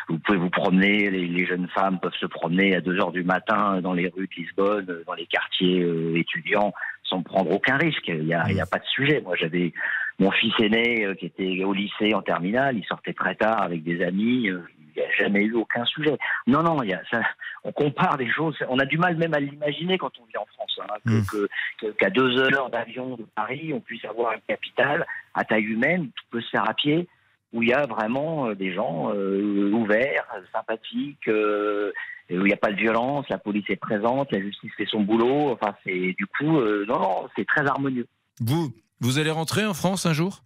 [0.07, 3.81] vous pouvez vous promener, les, jeunes femmes peuvent se promener à 2 heures du matin
[3.81, 5.85] dans les rues de Lisbonne, dans les quartiers
[6.15, 6.71] étudiants,
[7.03, 8.07] sans prendre aucun risque.
[8.07, 9.19] Il n'y a, pas de sujet.
[9.19, 9.73] Moi, j'avais
[10.17, 14.01] mon fils aîné qui était au lycée en terminale, il sortait très tard avec des
[14.01, 14.49] amis.
[14.95, 16.17] Il n'y a jamais eu aucun sujet.
[16.47, 17.21] Non, non, il y a, ça,
[17.63, 18.57] on compare des choses.
[18.69, 20.79] On a du mal même à l'imaginer quand on vit en France.
[20.81, 25.63] hein, que- Qu'à deux heures d'avion de Paris, on puisse avoir une capitale à taille
[25.63, 27.07] humaine, tout peut se faire à pied,
[27.53, 31.91] où il y a vraiment euh, des gens euh, ouverts, sympathiques, euh,
[32.29, 35.01] où il n'y a pas de violence, la police est présente, la justice fait son
[35.01, 35.51] boulot.
[35.51, 38.07] Enfin, c'est du coup, euh, non, non, c'est très harmonieux.
[38.39, 38.71] Vous,
[39.01, 40.41] vous allez rentrer en France un jour?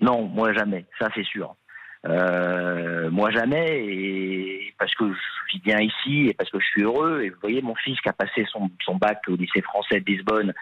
[0.00, 1.54] Non, moi jamais, ça c'est sûr.
[2.04, 6.82] Euh, moi jamais, et parce que je vis bien ici et parce que je suis
[6.82, 7.22] heureux.
[7.22, 10.06] Et vous voyez, mon fils qui a passé son, son bac au lycée français de
[10.06, 10.52] Lisbonne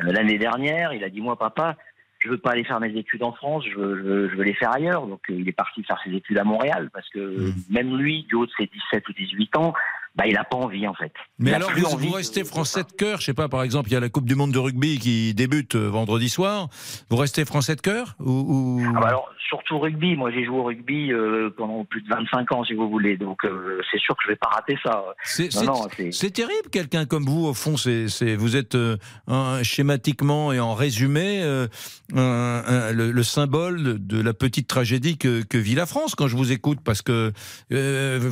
[0.00, 1.76] euh, l'année dernière, il a dit moi papa,
[2.18, 4.44] je veux pas aller faire mes études en France, je veux, je veux, je veux
[4.44, 5.06] les faire ailleurs.
[5.06, 8.34] Donc euh, il est parti faire ses études à Montréal parce que même lui, du
[8.34, 9.74] haut de ses 17 ou 18 ans,
[10.16, 11.12] bah il a pas envie en fait.
[11.38, 13.92] Mais alors, vous, vous de- restez français de cœur Je sais pas, par exemple, il
[13.92, 16.68] y a la Coupe du Monde de rugby qui débute euh, vendredi soir.
[17.10, 20.16] Vous restez français de cœur ou, ou- Ah bah alors, surtout rugby.
[20.16, 23.16] Moi, j'ai joué au rugby euh, pendant plus de 25 ans, si vous voulez.
[23.16, 25.04] Donc, euh, c'est sûr que je vais pas rater ça.
[25.24, 28.06] C'est terrible, quelqu'un comme vous, au fond, c'est
[28.36, 28.96] vous êtes euh,
[29.28, 31.68] un- schématiquement et en résumé un-
[32.16, 36.36] un- le, le symbole de la petite tragédie que, que vit la France quand je
[36.36, 37.32] vous écoute, parce que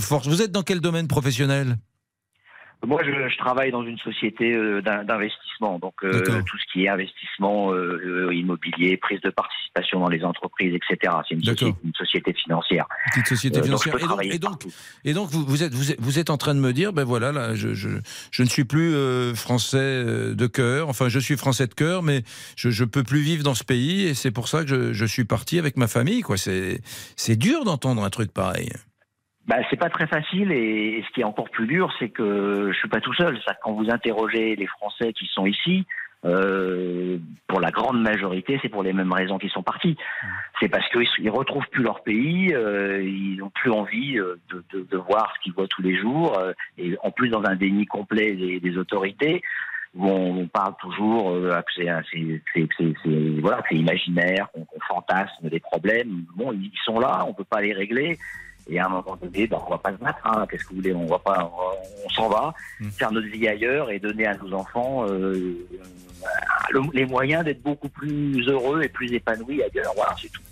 [0.00, 1.75] force, vous êtes dans quel domaine professionnel?
[2.84, 6.84] Moi, je, je travaille dans une société euh, d'in- d'investissement, donc euh, tout ce qui
[6.84, 11.12] est investissement euh, immobilier, prise de participation dans les entreprises, etc.
[11.28, 12.86] C'est une, société- une société financière.
[13.12, 13.94] Petite société donc, financière.
[13.94, 14.62] et donc, travailler et donc,
[15.04, 17.02] et donc vous, vous êtes, vous, êtes, vous êtes en train de me dire, ben
[17.04, 17.88] voilà, là, je, je,
[18.30, 18.94] je ne suis plus
[19.34, 20.04] français
[20.34, 20.88] de cœur.
[20.88, 22.22] Enfin, je suis français de cœur, mais
[22.56, 25.24] je ne peux plus vivre dans ce pays, et c'est pour ça que je, suis
[25.24, 26.20] parti avec ma famille.
[26.22, 28.70] Quoi, c'est dur d'entendre un truc pareil.
[29.46, 32.70] Bah, c'est pas très facile et, et ce qui est encore plus dur, c'est que
[32.72, 33.38] je suis pas tout seul.
[33.46, 35.86] Ça, quand vous interrogez les Français qui sont ici,
[36.24, 39.96] euh, pour la grande majorité, c'est pour les mêmes raisons qu'ils sont partis.
[40.58, 44.64] C'est parce qu'ils ils retrouvent plus leur pays, euh, ils n'ont plus envie euh, de,
[44.72, 47.54] de, de voir ce qu'ils voient tous les jours, euh, et en plus dans un
[47.54, 49.42] déni complet des, des autorités.
[49.94, 56.24] Où on, on parle toujours euh, que c'est voilà, imaginaire, qu'on fantasme des problèmes.
[56.34, 58.18] Bon, ils sont là, on peut pas les régler.
[58.68, 60.18] Et à un moment donné, ben, on va pas se battre.
[60.24, 60.44] hein.
[60.50, 60.92] Qu'est-ce que vous voulez?
[60.94, 61.52] On va pas,
[62.04, 62.52] on, s'en va,
[62.98, 65.54] faire notre vie ailleurs et donner à nos enfants euh,
[66.72, 69.92] le- les moyens d'être beaucoup plus heureux et plus épanouis ailleurs.
[69.94, 70.42] Voilà, c'est tout.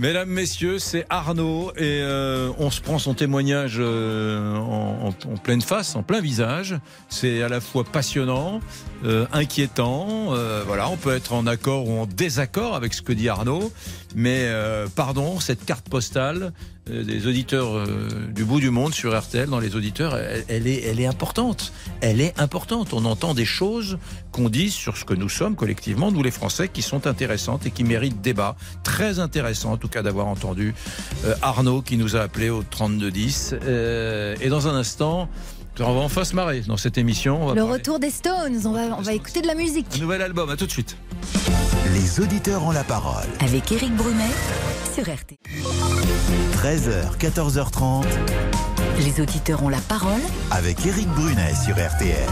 [0.00, 5.36] Mesdames, messieurs, c'est Arnaud et euh, on se prend son témoignage euh, en, en- en
[5.36, 6.76] pleine face, en plein visage.
[7.08, 8.60] C'est à la fois passionnant,
[9.04, 10.28] euh, inquiétant.
[10.34, 13.72] euh, voilà, on peut être en accord ou en désaccord avec ce que dit Arnaud,
[14.14, 16.52] mais euh, pardon, cette carte postale
[16.88, 17.86] des auditeurs euh,
[18.30, 20.16] du bout du monde sur RTL, dans les auditeurs,
[20.48, 21.72] elle, est, elle est importante.
[22.00, 22.92] Elle est importante.
[22.92, 23.98] On entend des choses
[24.32, 27.70] qu'on dit sur ce que nous sommes collectivement, nous les Français, qui sont intéressantes et
[27.70, 28.56] qui méritent débat.
[28.84, 30.74] Très intéressant, en tout cas, d'avoir entendu
[31.24, 33.54] euh, Arnaud qui nous a appelé au 3210.
[33.62, 35.28] Euh, et dans un instant,
[35.80, 37.42] on va enfin se marrer dans cette émission.
[37.42, 40.00] On va Le parler retour des Stones, on va, on va écouter de la musique.
[40.00, 40.50] nouvel album.
[40.50, 40.96] À tout de suite.
[41.92, 43.26] Les auditeurs ont la parole.
[43.40, 44.30] Avec Éric Brunet
[44.94, 45.38] sur RT.
[46.62, 48.04] 13h, 14h30
[48.98, 50.20] Les auditeurs ont la parole
[50.50, 52.26] avec Éric Brunet sur RTL.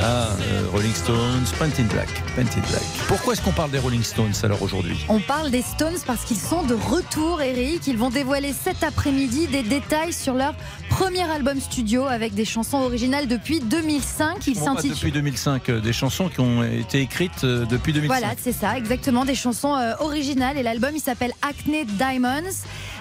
[0.00, 2.08] Euh, Rolling Stones, Painted Black.
[2.36, 2.82] Painted Black.
[3.08, 4.96] Pourquoi est-ce qu'on parle des Rolling Stones alors aujourd'hui?
[5.08, 7.86] On parle des Stones parce qu'ils sont de retour, Eric.
[7.86, 10.54] Ils vont dévoiler cet après-midi des détails sur leur
[10.88, 14.46] premier album studio avec des chansons originales depuis 2005.
[14.46, 14.90] Il s'intitule.
[14.94, 18.18] depuis 2005, euh, des chansons qui ont été écrites euh, depuis 2005.
[18.18, 20.58] Voilà, c'est ça, exactement, des chansons euh, originales.
[20.58, 22.42] Et l'album, il s'appelle Acne Diamonds.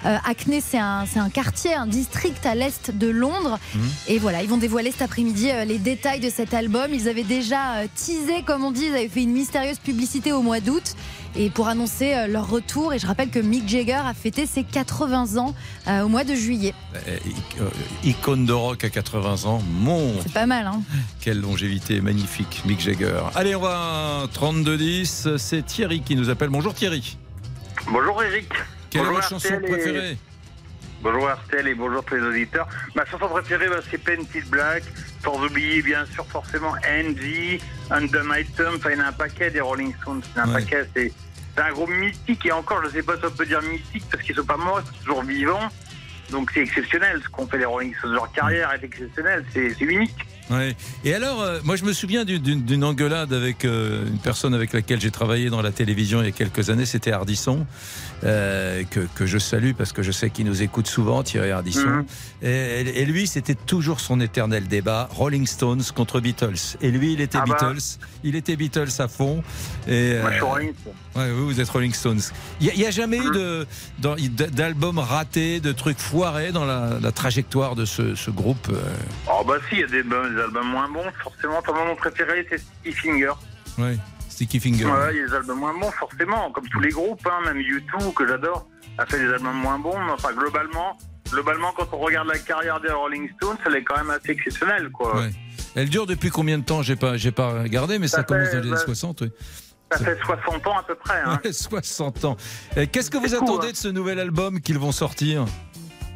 [0.05, 3.59] Euh, Acne, c'est un, c'est un quartier, un district à l'est de Londres.
[3.75, 3.81] Mhm.
[4.07, 6.86] Et voilà, ils vont dévoiler cet après-midi euh, les détails de cet album.
[6.93, 10.41] Ils avaient déjà euh, teasé, comme on dit, ils avaient fait une mystérieuse publicité au
[10.41, 10.95] mois d'août.
[11.35, 14.63] Et pour annoncer euh, leur retour, et je rappelle que Mick Jagger a fêté ses
[14.63, 15.53] 80 ans
[15.87, 16.73] euh, au mois de juillet.
[16.95, 20.81] Euh, ic- icône de rock à 80 ans, mon C'est pas mal, hein
[21.21, 23.19] Quelle longévité magnifique, Mick Jagger.
[23.35, 25.37] Allez, on va à 32-10.
[25.37, 26.49] C'est Thierry qui nous appelle.
[26.49, 27.17] Bonjour Thierry.
[27.91, 28.49] Bonjour Eric.
[28.89, 30.17] Quelle est votre chanson préférée?
[31.01, 32.67] Bonjour RTL et bonjour tous les auditeurs.
[32.95, 34.83] Ma chanson préférée, bah, c'est Painted Black.
[35.23, 38.75] Sans oublier, bien sûr, forcément, Under My Thumb.
[38.77, 40.21] Enfin, il y en a un paquet des Rolling Stones.
[40.33, 41.13] C'est un paquet, c'est
[41.55, 42.45] c'est un groupe mythique.
[42.45, 44.81] Et encore, je sais pas si on peut dire mythique parce qu'ils sont pas morts,
[44.83, 45.69] ils sont toujours vivants.
[46.31, 47.21] Donc c'est exceptionnel.
[47.23, 49.45] Ce qu'ont fait les Rolling Stones, leur carrière est exceptionnelle.
[49.53, 50.13] C'est c'est unique.
[50.49, 50.75] Ouais.
[51.03, 54.53] Et alors, euh, moi je me souviens d'une- d'une d'une engueulade avec euh, une personne
[54.53, 57.65] avec laquelle j'ai travaillé dans la télévision il y a quelques années, c'était Ardisson,
[58.23, 61.87] euh, que, que je salue parce que je sais qu'il nous écoute souvent, Thierry Ardisson.
[61.87, 62.05] Mhm.
[62.41, 66.77] et, et lui, c'était toujours son éternel débat, Rolling Stones contre Beatles.
[66.81, 67.55] Et lui, il était Ah bah.
[67.59, 67.83] Beatles,
[68.23, 69.43] il était Beatles à fond.
[69.87, 70.93] Et, Moi, je suis euh, Rolling Stones.
[71.15, 72.21] Ouais, vous, vous êtes Rolling Stones.
[72.61, 73.65] Il n'y a, jamais eu de-
[73.99, 74.15] dans-
[74.51, 78.71] d'album raté, de trucs foirés dans la, la trajectoire de ce, ce groupe.
[79.27, 81.03] Oh bah si, il y a des, albums- des albums moins bons.
[81.23, 83.31] Forcément, moi, mon préféré, c'est Sticky Finger.
[83.77, 83.97] ouais,
[84.37, 84.85] Sticky Finger.
[84.85, 87.57] Ouais, il y a des albums moins bons, forcément, comme tous les groupes, hein, même
[87.57, 88.67] U2, que j'adore,
[88.99, 90.95] a fait des albums moins bons, mais enfin, globalement,
[91.31, 94.91] globalement, quand on regarde la carrière des Rolling Stones, elle est quand même assez exceptionnelle,
[94.91, 95.17] quoi.
[95.17, 95.31] Ouais.
[95.75, 96.83] Elle dure depuis combien de temps?
[96.83, 99.21] J'ai pas, j'ai pas regardé, mais ça, Ça commence dans les années bah, 60.
[99.21, 99.31] Oui.
[99.91, 101.39] Ça fait 60 ans à peu près, hein.
[101.43, 102.37] Ouais, 60 ans.
[102.91, 103.71] Qu'est-ce que vous attendez hein.
[103.71, 105.45] de ce nouvel album qu'ils vont sortir?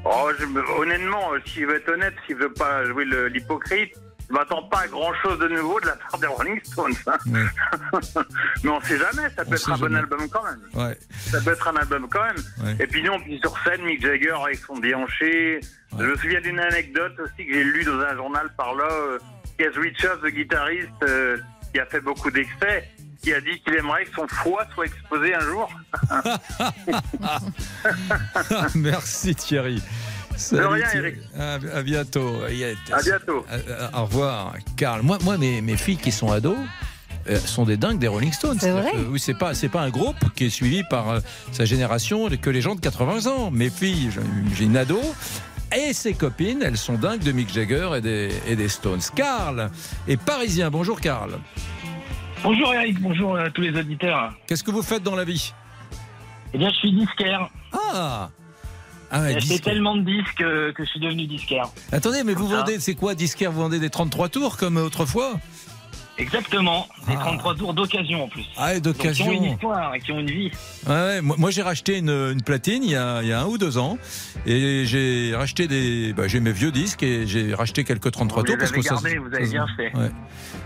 [0.06, 0.46] Oh, je
[0.80, 3.96] honnêtement, s'il veut être honnête, s'il veut pas jouer l'hypocrite,
[4.32, 6.94] je m'attends pas à grand chose de nouveau de la part des Rolling Stones.
[7.08, 7.18] hein.
[8.64, 10.62] mais on sait jamais, ça peut On être un bon album quand même.
[10.74, 10.98] Ouais.
[11.30, 12.38] Ça peut être un album quand même.
[12.64, 12.76] Ouais.
[12.80, 15.60] Et puis non, puis sur scène, Mick Jagger avec son déhanché.
[16.00, 18.88] Je me souviens d'une anecdote aussi que j'ai lue dans un journal par là.
[18.90, 19.20] Euh,
[19.58, 21.38] Keith Richards, le guitariste, euh,
[21.74, 22.90] qui a fait beaucoup d'excès,
[23.22, 25.70] qui a dit qu'il aimerait que son foie soit exposé un jour.
[28.76, 29.82] Merci Thierry.
[30.38, 31.08] Salut, rien, Thierry.
[31.08, 31.20] Eric.
[31.40, 32.34] À, à bientôt.
[32.92, 33.46] À bientôt.
[33.52, 35.02] Euh, euh, au revoir, Karl.
[35.02, 36.58] Moi, moi mes, mes filles qui sont ados.
[37.30, 38.58] euh, sont des dingues des Rolling Stones.
[38.60, 41.20] C'est vrai que, Oui, c'est pas c'est pas un groupe qui est suivi par euh,
[41.52, 43.52] sa génération que les gens de 80 ans.
[43.52, 45.00] Mes filles, j'ai- j'ai une ado
[45.76, 49.00] et ses copines, elles sont dingues de Mick Jagger et des, et des Stones.
[49.16, 49.70] Karl
[50.08, 50.70] est parisien.
[50.72, 51.38] Bonjour Karl.
[52.44, 54.34] Bonjour Eric, bonjour à tous les auditeurs.
[54.48, 55.54] Qu'est-ce que vous faites dans la vie?
[56.54, 57.48] Eh bien, je suis disquaire.
[57.72, 58.30] Ah
[59.12, 61.68] Ah ouais, J'ai tellement de disques que, que je suis devenu disquaire.
[61.92, 62.58] Attendez, mais vous ça.
[62.60, 63.52] vendez, c'est quoi disquaire?
[63.52, 65.34] Vous vendez des 33 tours comme autrefois?
[66.18, 68.46] Exactement, des 33 tours d'occasion en plus.
[68.56, 69.28] Ah, et Donc, Qui d'occasion.
[69.28, 70.52] ont une histoire et qui ont une vie.
[70.86, 73.42] Ouais, ouais, moi, moi, j'ai racheté une, une platine il y, a, il y a
[73.42, 73.98] un ou deux ans
[74.46, 78.46] et j'ai racheté des, bah, j'ai mes vieux disques et j'ai racheté quelques 33 Vous
[78.48, 79.72] tours les parce que ça, se- vous ça avez se bien vend.
[79.76, 79.98] fait.
[79.98, 80.12] Ouais.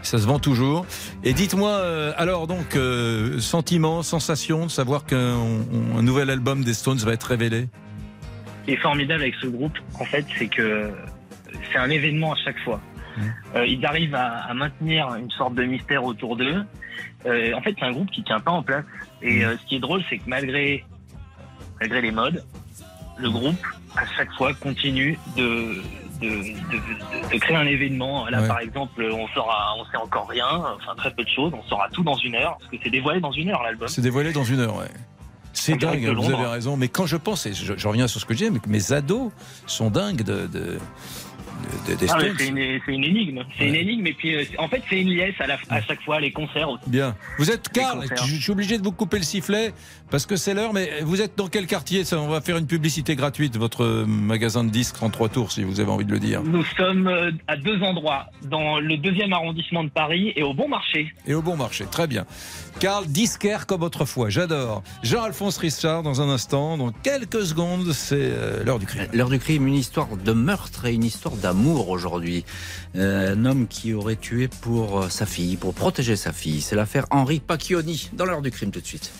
[0.01, 0.85] ça se vend toujours.
[1.23, 5.37] Et dites-moi, euh, alors donc euh, sentiment, sensation de savoir qu'un
[6.01, 7.69] nouvel album des Stones va être révélé?
[8.65, 10.91] Qui est formidable avec ce groupe, en fait, c'est que
[11.71, 12.81] c'est un événement à chaque fois.
[13.17, 13.21] Mmh.
[13.55, 16.63] Euh, ils arrivent à, à maintenir une sorte de mystère autour d'eux.
[17.25, 18.83] Euh, en fait, c'est un groupe qui tient pas en place.
[19.21, 19.43] Et Mmh.
[19.47, 20.83] euh, ce qui est drôle, c'est que malgré,
[21.79, 22.43] malgré les modes,
[23.17, 23.63] le groupe,
[23.95, 25.81] à chaque fois, continue de,
[26.21, 28.27] de, de, de- de créer un événement.
[28.27, 28.47] Là, Ouais.
[28.47, 31.53] par exemple, on saura, on sait encore rien, enfin très peu de choses.
[31.55, 33.87] On saura tout dans une heure, parce que c'est dévoilé dans une heure l'album.
[33.87, 34.87] C'est dévoilé dans une heure, ouais.
[35.55, 36.77] C'est dingue, vous avez raison.
[36.77, 38.91] Mais quand je pense, et je, je reviens sur ce que je disais, mais mes
[38.91, 39.31] ados
[39.65, 40.77] sont dingues de, de-
[41.87, 43.43] des Ah, c'est une, énigme.
[43.57, 44.07] C'est une énigme.
[44.07, 46.69] Et puis, euh, en fait, c'est une liesse à, la, à chaque fois, les concerts
[46.69, 46.89] aussi.
[46.89, 47.15] Bien.
[47.37, 49.73] Vous êtes Karl, je je suis obligé de vous couper le sifflet
[50.11, 52.19] parce que c'est l'heure, mais vous êtes dans quel quartier ça?
[52.19, 55.63] On va faire une publicité gratuite, votre euh, magasin de disques en trois tours, si
[55.63, 56.43] vous avez envie de le dire.
[56.43, 60.67] Nous sommes euh, à deux endroits, dans le deuxième arrondissement de Paris et au Bon
[60.67, 61.13] Marché.
[61.25, 62.25] Et au bon marché, très bien.
[62.79, 64.83] Karl, disquaire comme autrefois, j'adore.
[65.01, 69.07] Jean-Alphonse Richard, dans un instant, dans quelques secondes, c'est euh, l'heure du crime.
[69.13, 72.45] L'heure du crime, une histoire de meurtre et une histoire d'amour aujourd'hui.
[72.95, 76.61] Euh, un homme qui aurait tué pour euh, sa fille, pour protéger sa fille.
[76.61, 78.09] C'est l'affaire Henri Pacchioni.
[78.13, 79.11] Dans l'heure du crime tout de suite.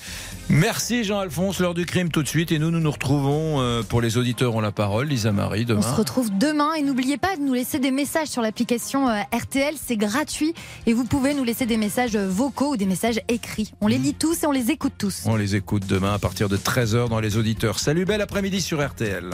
[0.47, 2.51] Merci Jean-Alphonse, l'heure du crime tout de suite.
[2.51, 5.79] Et nous, nous nous retrouvons euh, pour les auditeurs ont la parole, Lisa Marie, demain.
[5.79, 9.21] On se retrouve demain et n'oubliez pas de nous laisser des messages sur l'application euh,
[9.33, 10.53] RTL, c'est gratuit
[10.85, 13.73] et vous pouvez nous laisser des messages vocaux ou des messages écrits.
[13.81, 15.23] On les lit tous et on les écoute tous.
[15.25, 17.79] On les écoute demain à partir de 13h dans les auditeurs.
[17.79, 19.31] Salut, bel après-midi sur RTL.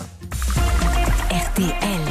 [1.30, 2.11] RTL.